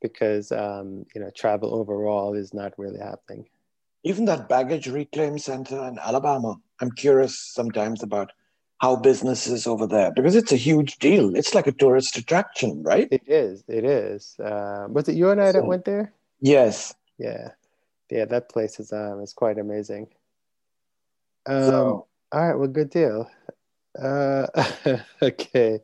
[0.00, 3.48] because, um, you know, travel overall is not really happening.
[4.04, 8.32] Even that baggage reclaim center in Alabama, I'm curious sometimes about
[8.78, 11.36] how business is over there because it's a huge deal.
[11.36, 13.06] It's like a tourist attraction, right?
[13.12, 14.36] It is, it is.
[14.40, 16.12] Uh, was it you and I that So- went there?
[16.40, 16.94] Yes.
[17.18, 17.50] Yeah.
[18.10, 20.08] Yeah, that place is, um, is quite amazing.
[21.46, 23.30] Um, So- all right, well, good deal.
[23.96, 24.46] Uh,
[25.22, 25.78] okay,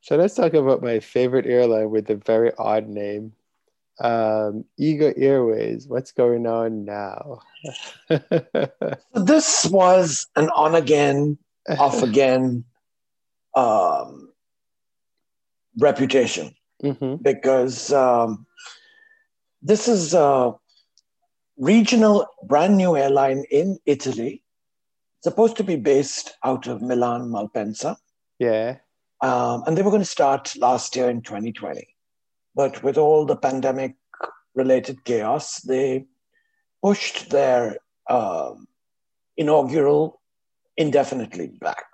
[0.00, 3.32] so let's talk about my favorite airline with a very odd name,
[4.00, 5.86] um, Ego Airways.
[5.88, 7.40] What's going on now?
[9.14, 11.38] This was an on again,
[11.78, 12.64] off again
[13.54, 14.30] um,
[15.78, 18.46] reputation hmm because um,
[19.62, 20.54] this is a
[21.56, 24.42] regional brand new airline in Italy,
[25.22, 27.96] supposed to be based out of Milan Malpensa.
[28.38, 28.76] Yeah,
[29.22, 31.95] Um, and they were going to start last year in 2020.
[32.56, 33.96] But with all the pandemic
[34.54, 36.06] related chaos, they
[36.82, 37.76] pushed their
[38.08, 38.66] um,
[39.36, 40.22] inaugural
[40.78, 41.84] indefinitely back.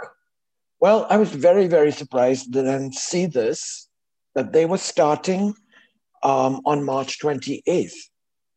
[0.81, 3.89] Well, I was very, very surprised to then see this
[4.35, 5.55] that they were starting
[6.23, 7.95] um, on March 28th.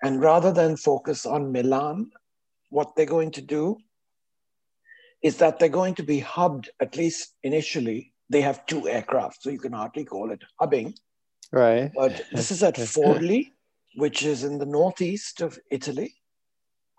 [0.03, 2.11] And rather than focus on Milan,
[2.69, 3.77] what they're going to do
[5.23, 8.13] is that they're going to be hubbed, at least initially.
[8.29, 10.93] They have two aircraft, so you can hardly call it hubbing.
[11.55, 11.91] Right.
[11.95, 13.51] But this is at Forli,
[13.95, 16.13] which is in the northeast of Italy,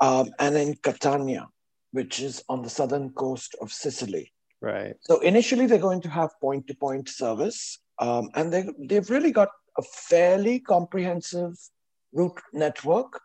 [0.00, 1.48] um, and in Catania,
[1.92, 4.32] which is on the southern coast of Sicily.
[4.60, 4.94] Right.
[5.00, 9.30] So initially, they're going to have point to point service, um, and they, they've really
[9.32, 11.54] got a fairly comprehensive
[12.12, 13.20] route network.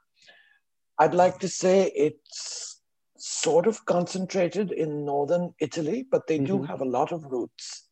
[1.00, 2.82] I'd like to say it's
[3.18, 6.68] sort of concentrated in northern Italy, but they do Mhm.
[6.68, 7.90] have a lot of routes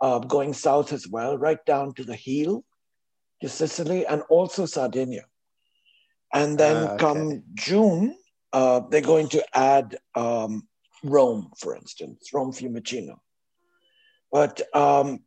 [0.00, 2.64] uh, going south as well, right down to the heel,
[3.42, 5.24] to Sicily, and also Sardinia.
[6.32, 6.96] And then Ah, okay.
[6.98, 8.16] come June,
[8.52, 10.68] uh, they're going to add um,
[11.02, 13.18] Rome, for instance, Rome Fiumicino.
[14.30, 15.20] But um,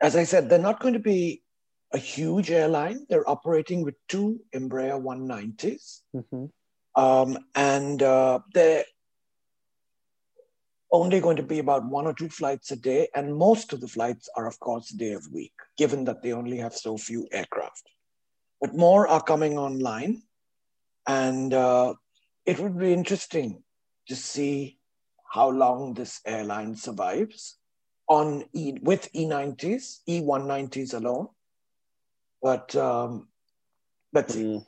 [0.00, 1.42] as I said, they're not going to be
[1.92, 3.06] a huge airline.
[3.08, 6.00] They're operating with two Embraer 190s.
[6.14, 6.50] Mhm.
[6.94, 8.84] Um, and uh, they're
[10.92, 13.08] only going to be about one or two flights a day.
[13.14, 16.58] And most of the flights are, of course, day of week, given that they only
[16.58, 17.82] have so few aircraft.
[18.60, 20.22] But more are coming online.
[21.06, 21.94] And uh,
[22.44, 23.62] it would be interesting
[24.08, 24.78] to see
[25.32, 27.58] how long this airline survives
[28.08, 31.28] on e, with E90s, E190s alone.
[32.42, 33.28] But um,
[34.12, 34.64] let's see, Mm.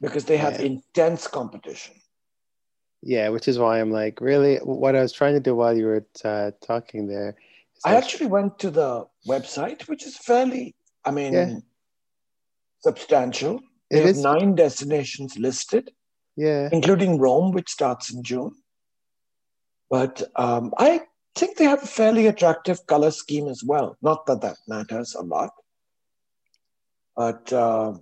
[0.00, 0.66] because they have Yeah.
[0.66, 1.94] intense competition.
[3.02, 5.86] Yeah, which is why I'm like, really, what I was trying to do while you
[5.86, 7.30] were uh, talking there.
[7.76, 10.74] is I actually went to the website, which is fairly,
[11.04, 11.58] I mean, Yeah.
[12.80, 13.60] substantial.
[13.90, 15.92] They It have is- nine destinations listed,
[16.36, 18.54] yeah, including Rome, which starts in June.
[19.88, 21.00] But um, I
[21.34, 23.96] think they have a fairly attractive color scheme as well.
[24.02, 25.50] Not that that matters a lot.
[27.16, 27.94] But uh,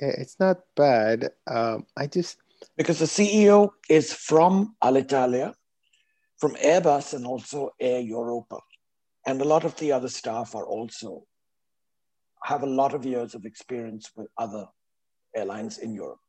[0.00, 1.32] yeah, it's not bad.
[1.46, 2.36] Um, I just,
[2.76, 5.54] because the CEO is from Alitalia,
[6.38, 8.58] from Airbus, and also Air Europa.
[9.26, 11.24] And a lot of the other staff are also
[12.44, 14.66] have a lot of years of experience with other
[15.34, 16.20] airlines in Europe.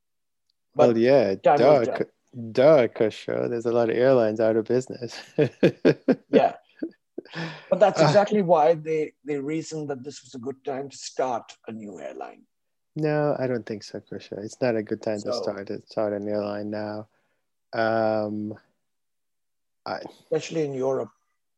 [0.75, 3.49] well, yeah, duh, duh, Kushro.
[3.49, 5.19] There's a lot of airlines out of business.
[6.31, 6.53] Yeah,
[7.69, 8.07] but that's Ah.
[8.07, 11.99] exactly why they they reasoned that this was a good time to start a new
[11.99, 12.43] airline.
[12.95, 14.43] No, I don't think so, Kusha.
[14.43, 17.07] It's not a good time to So- start to start an airline now.
[17.73, 18.55] Um,
[19.85, 21.11] especially in Europe.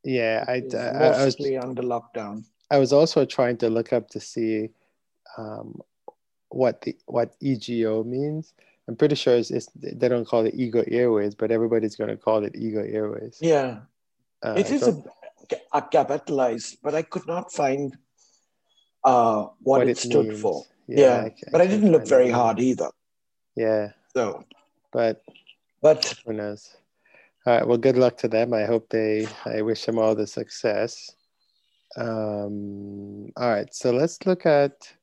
[0.04, 2.44] yeah, I, I, I was under lockdown.
[2.70, 4.70] I was also trying to look up to see
[5.38, 5.82] um,
[6.50, 8.54] what the what EGO means.
[8.88, 12.18] I'm pretty sure it's, it's they don't call it Ego Airways, but everybody's going to
[12.18, 13.38] call it Ego Airways.
[13.42, 13.82] Yeah,
[14.44, 15.02] Uh, it is a,
[15.72, 17.96] a capitalized, but I could not find
[19.04, 20.42] uh, what, it, stood means.
[20.42, 20.64] for.
[20.92, 22.90] Yeah, Yeah, I ca- but I didn't look very hard either.
[23.56, 24.44] Yeah, So,
[24.92, 25.24] but
[25.82, 26.76] but who knows?
[27.46, 27.68] All right.
[27.68, 28.54] Well, good luck to them.
[28.54, 29.28] I hope they.
[29.46, 31.12] I wish them all the success.
[31.98, 33.32] Um.
[33.38, 33.74] All right.
[33.74, 34.94] So let's look at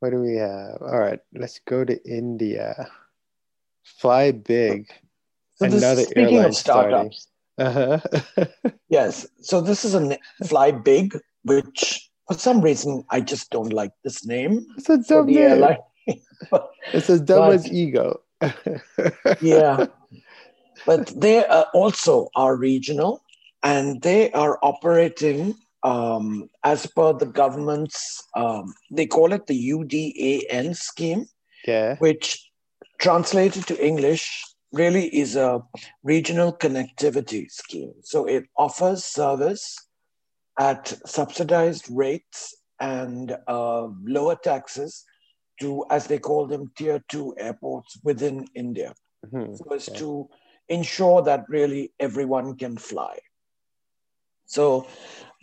[0.00, 0.78] what do we have.
[0.82, 1.20] All right.
[1.34, 2.88] Let's go to India.
[3.84, 4.90] Fly big.
[5.54, 7.28] so this, Another speaking of startups,
[7.58, 8.00] Uh-huh.
[8.88, 9.26] yes.
[9.40, 14.26] So this is a Fly Big, which for some reason I just don't like this
[14.26, 15.38] name it's a dumb name.
[15.38, 15.78] airline.
[16.92, 18.20] It's as dumb But- as ego.
[19.40, 19.86] yeah
[20.86, 23.22] but they uh, also are regional
[23.62, 30.76] and they are operating um, as per the government's um, they call it the udan
[30.76, 31.26] scheme
[31.66, 31.96] Yeah.
[31.98, 32.26] which
[33.00, 35.62] translated to english really is a
[36.02, 39.64] regional connectivity scheme so it offers service
[40.58, 45.04] at subsidized rates and uh, lower taxes
[45.60, 48.94] to as they call them tier 2 airports within india
[49.24, 49.56] Mhm.
[49.56, 49.98] so as Okay.
[49.98, 50.28] to
[50.68, 53.18] ensure that really everyone can fly.
[54.46, 54.86] So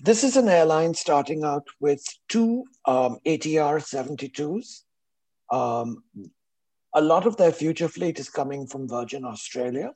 [0.03, 4.83] this is an airline starting out with two um, ATR 72s.
[5.51, 6.03] Um,
[6.93, 9.93] a lot of their future fleet is coming from Virgin Australia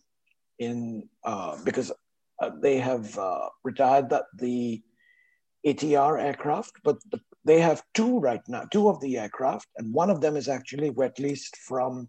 [0.59, 1.91] in uh, because
[2.41, 4.81] uh, they have uh, retired that the
[5.67, 10.09] ATR aircraft, but the, they have two right now, two of the aircraft, and one
[10.09, 12.07] of them is actually wet leased from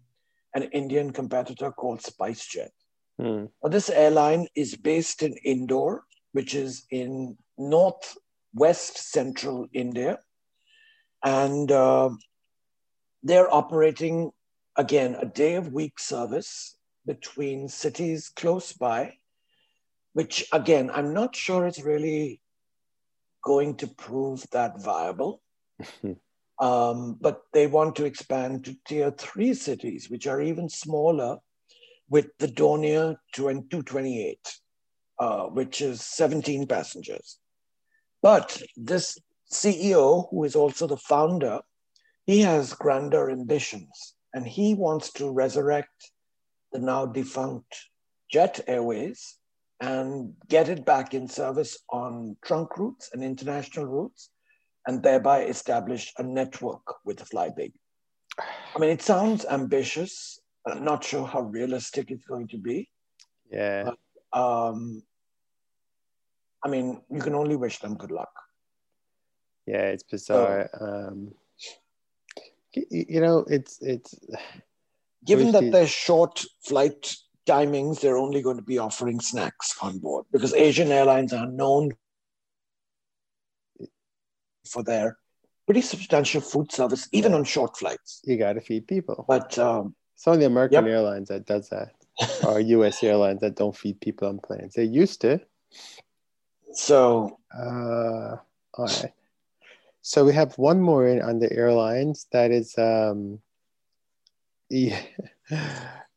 [0.53, 2.71] an Indian competitor called SpiceJet.
[3.19, 3.45] Hmm.
[3.63, 10.19] Now, this airline is based in Indore, which is in northwest central India.
[11.23, 12.09] And uh,
[13.23, 14.31] they're operating,
[14.77, 19.15] again, a day of week service between cities close by,
[20.13, 22.41] which, again, I'm not sure it's really
[23.43, 25.41] going to prove that viable.
[26.59, 31.37] Um, but they want to expand to tier three cities, which are even smaller,
[32.09, 34.39] with the Dornier 228,
[35.19, 37.37] uh, which is 17 passengers.
[38.21, 39.17] But this
[39.51, 41.61] CEO, who is also the founder,
[42.25, 46.11] he has grander ambitions and he wants to resurrect
[46.71, 47.87] the now defunct
[48.29, 49.38] Jet Airways
[49.81, 54.29] and get it back in service on trunk routes and international routes
[54.87, 57.73] and thereby establish a network with Flybig.
[58.39, 60.39] I mean, it sounds ambitious.
[60.65, 62.89] I'm not sure how realistic it's going to be.
[63.51, 63.91] Yeah.
[64.33, 65.03] Um,
[66.63, 68.31] I mean, you can only wish them good luck.
[69.65, 70.69] Yeah, it's bizarre.
[70.79, 71.33] um,
[72.73, 74.15] you know, it's it's.
[75.25, 77.15] Given that they're short flight
[77.49, 81.91] timings, they're only going to be offering snacks on board because Asian airlines are known
[84.69, 85.17] for their
[85.65, 88.21] pretty substantial food service, even on short flights.
[88.23, 89.25] You got to feed people.
[89.27, 90.93] But um, it's only American yep.
[90.93, 91.93] Airlines that does that,
[92.45, 93.03] or U.S.
[93.03, 94.73] airlines that don't feed people on planes.
[94.73, 95.39] They used to.
[96.73, 97.39] So.
[97.55, 98.37] Uh,
[98.75, 99.13] all right.
[100.01, 102.77] So we have one more in on the airlines that is.
[102.77, 103.39] Um,
[104.69, 105.01] yeah,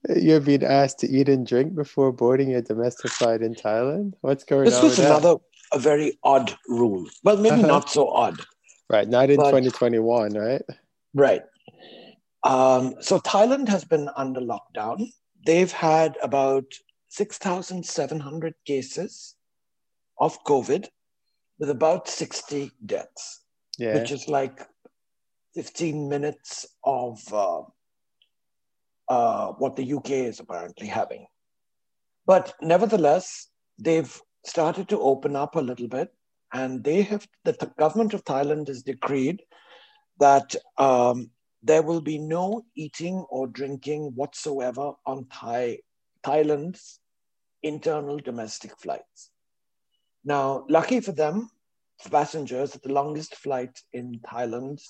[0.09, 4.14] you've being asked to eat and drink before boarding a domestic flight in Thailand.
[4.20, 4.82] What's going this on?
[4.82, 5.36] This was another
[5.72, 7.07] a very odd rule.
[7.24, 7.66] Well, maybe uh-huh.
[7.66, 8.40] not so odd.
[8.90, 10.62] Right, not in but, 2021, right?
[11.14, 11.42] Right.
[12.44, 15.09] Um, so Thailand has been under lockdown.
[15.46, 16.64] They've had about
[17.09, 19.34] 6,700 cases
[20.18, 20.88] of COVID
[21.59, 23.42] with about 60 deaths,
[23.78, 23.94] yeah.
[23.94, 24.61] which is like
[25.55, 27.62] 15 minutes of uh,
[29.12, 31.26] uh, what the UK is apparently having.
[32.24, 33.48] But nevertheless,
[33.78, 34.14] they've
[34.46, 36.08] started to open up a little bit
[36.52, 39.42] and they have the government of Thailand has decreed
[40.18, 41.30] that um,
[41.62, 45.80] there will be no eating or drinking whatsoever on Thai
[46.24, 47.00] Thailand's
[47.62, 49.30] internal domestic flights.
[50.24, 51.50] Now, lucky for them,
[52.10, 54.80] passengers, the longest flight in Thailand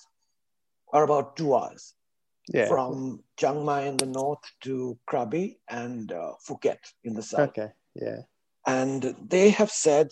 [0.93, 1.95] are about two hours
[2.53, 2.69] yeah.
[2.69, 7.51] from Chiang Mai in the north to Krabi and uh, Phuket in the south.
[7.51, 8.19] Okay, yeah.
[8.67, 10.11] And they have said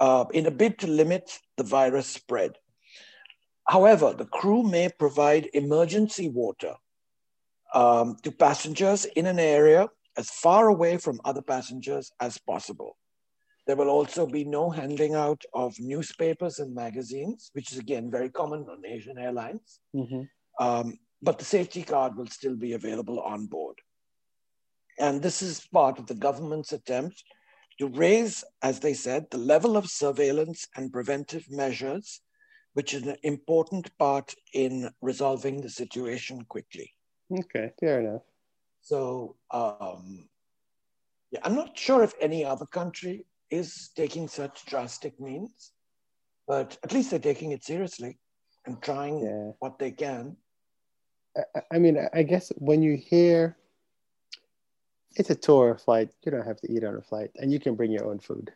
[0.00, 2.56] uh, in a bid to limit the virus spread.
[3.68, 6.74] However, the crew may provide emergency water
[7.74, 12.96] um, to passengers in an area as far away from other passengers as possible.
[13.66, 18.30] There will also be no handing out of newspapers and magazines, which is again very
[18.30, 19.80] common on Asian airlines.
[19.94, 20.22] Mm-hmm.
[20.64, 23.76] Um, but the safety card will still be available on board.
[24.98, 27.22] And this is part of the government's attempt
[27.78, 32.22] to raise, as they said, the level of surveillance and preventive measures,
[32.72, 36.94] which is an important part in resolving the situation quickly.
[37.30, 38.22] Okay, fair enough.
[38.80, 40.28] So, um,
[41.30, 45.72] yeah, I'm not sure if any other country is taking such drastic means,
[46.46, 48.18] but at least they're taking it seriously
[48.64, 49.52] and trying yeah.
[49.58, 50.36] what they can.
[51.70, 53.56] I, mean, I guess when you hear
[55.16, 56.10] it's a tour flight.
[56.24, 58.52] You don't have to eat on a flight, and you can bring your own food.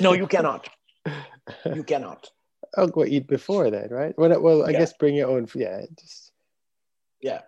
[0.00, 0.68] no, you cannot.
[1.64, 2.28] You cannot.
[2.76, 4.18] I'll go eat before then, right?
[4.18, 4.80] Well, well, I yeah.
[4.80, 5.46] guess bring your own.
[5.54, 6.32] Yeah, just
[7.20, 7.42] yeah.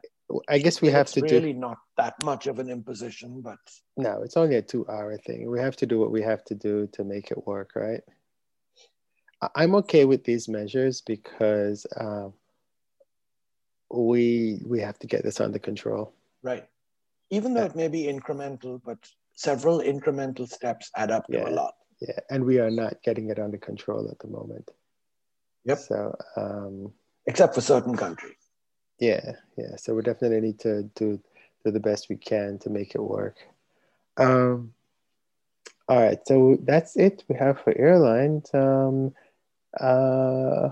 [0.48, 1.46] I guess we have it's to really do.
[1.46, 3.58] Really, not that much of an imposition, but
[3.96, 5.50] no, it's only a two-hour thing.
[5.50, 8.02] We have to do what we have to do to make it work, right?
[9.56, 12.28] I'm okay with these measures because uh,
[13.90, 16.12] we we have to get this under control.
[16.42, 16.68] Right
[17.30, 18.98] even though it may be incremental, but
[19.34, 21.74] several incremental steps add up yeah, to a lot.
[22.00, 24.70] Yeah, and we are not getting it under control at the moment.
[25.64, 25.78] Yep.
[25.78, 26.92] So, um,
[27.26, 28.36] except for certain countries.
[28.98, 29.76] Yeah, yeah.
[29.76, 31.20] So we definitely need to do
[31.64, 33.36] do the best we can to make it work.
[34.16, 34.72] Um,
[35.88, 38.48] all right, so that's it we have for airlines.
[38.54, 39.14] Um,
[39.78, 40.70] uh,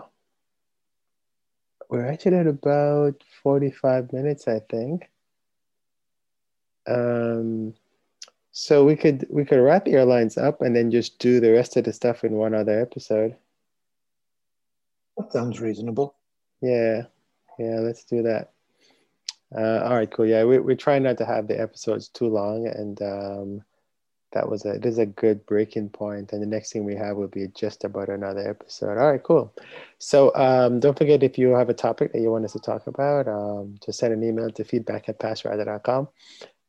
[1.88, 5.10] we're actually at about 45 minutes, I think.
[6.86, 7.74] Um,
[8.52, 11.76] so we could we could wrap the airlines up and then just do the rest
[11.76, 13.36] of the stuff in one other episode.
[15.16, 16.14] That sounds reasonable.
[16.60, 17.02] Yeah,
[17.58, 18.52] yeah, let's do that.
[19.54, 20.26] Uh, all right, cool.
[20.26, 23.64] Yeah, we we try not to have the episodes too long, and um,
[24.32, 25.90] that was a it is a good breaking.
[26.00, 28.98] And the next thing we have will be just about another episode.
[28.98, 29.54] All right, cool.
[29.98, 32.86] So um, don't forget if you have a topic that you want us to talk
[32.86, 36.08] about, um, just send an email to feedback at passrider.com.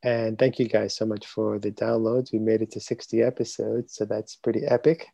[0.03, 2.31] And thank you guys so much for the downloads.
[2.31, 5.07] We made it to 60 episodes, so that's pretty epic.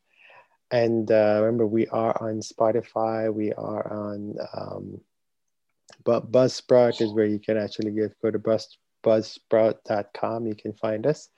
[0.71, 3.33] And uh, remember, we are on Spotify.
[3.33, 5.01] We are on, um,
[6.03, 10.47] but Buzzsprout is where you can actually get, go to buzz, buzzsprout.com.
[10.47, 11.29] You can find us.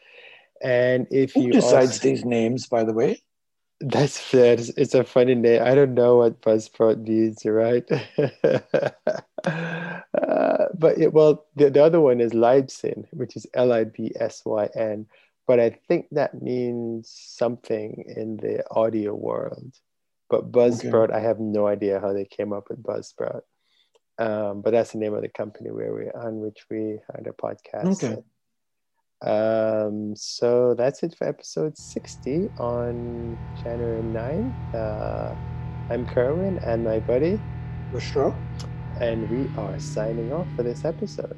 [0.64, 3.22] And if Who you decides also, these names, by the way?
[3.82, 4.72] That's it.
[4.78, 5.62] It's a funny name.
[5.62, 7.84] I don't know what Buzzsprout means, right?
[9.44, 14.14] uh, but it, well, the, the other one is Libsyn, which is L I B
[14.18, 15.08] S Y N.
[15.46, 19.74] But I think that means something in the audio world.
[20.30, 21.18] But Buzzsprout, okay.
[21.18, 23.42] I have no idea how they came up with Buzzsprout.
[24.18, 27.32] Um, but that's the name of the company where we're on, which we had a
[27.32, 28.04] podcast.
[28.04, 28.24] Okay.
[29.22, 34.56] Um, so that's it for episode 60 on January 9th.
[34.74, 35.36] Uh,
[35.90, 37.46] I'm Kerwin and my buddy
[37.94, 38.42] Bushro.
[39.00, 41.38] And we are signing off for this episode.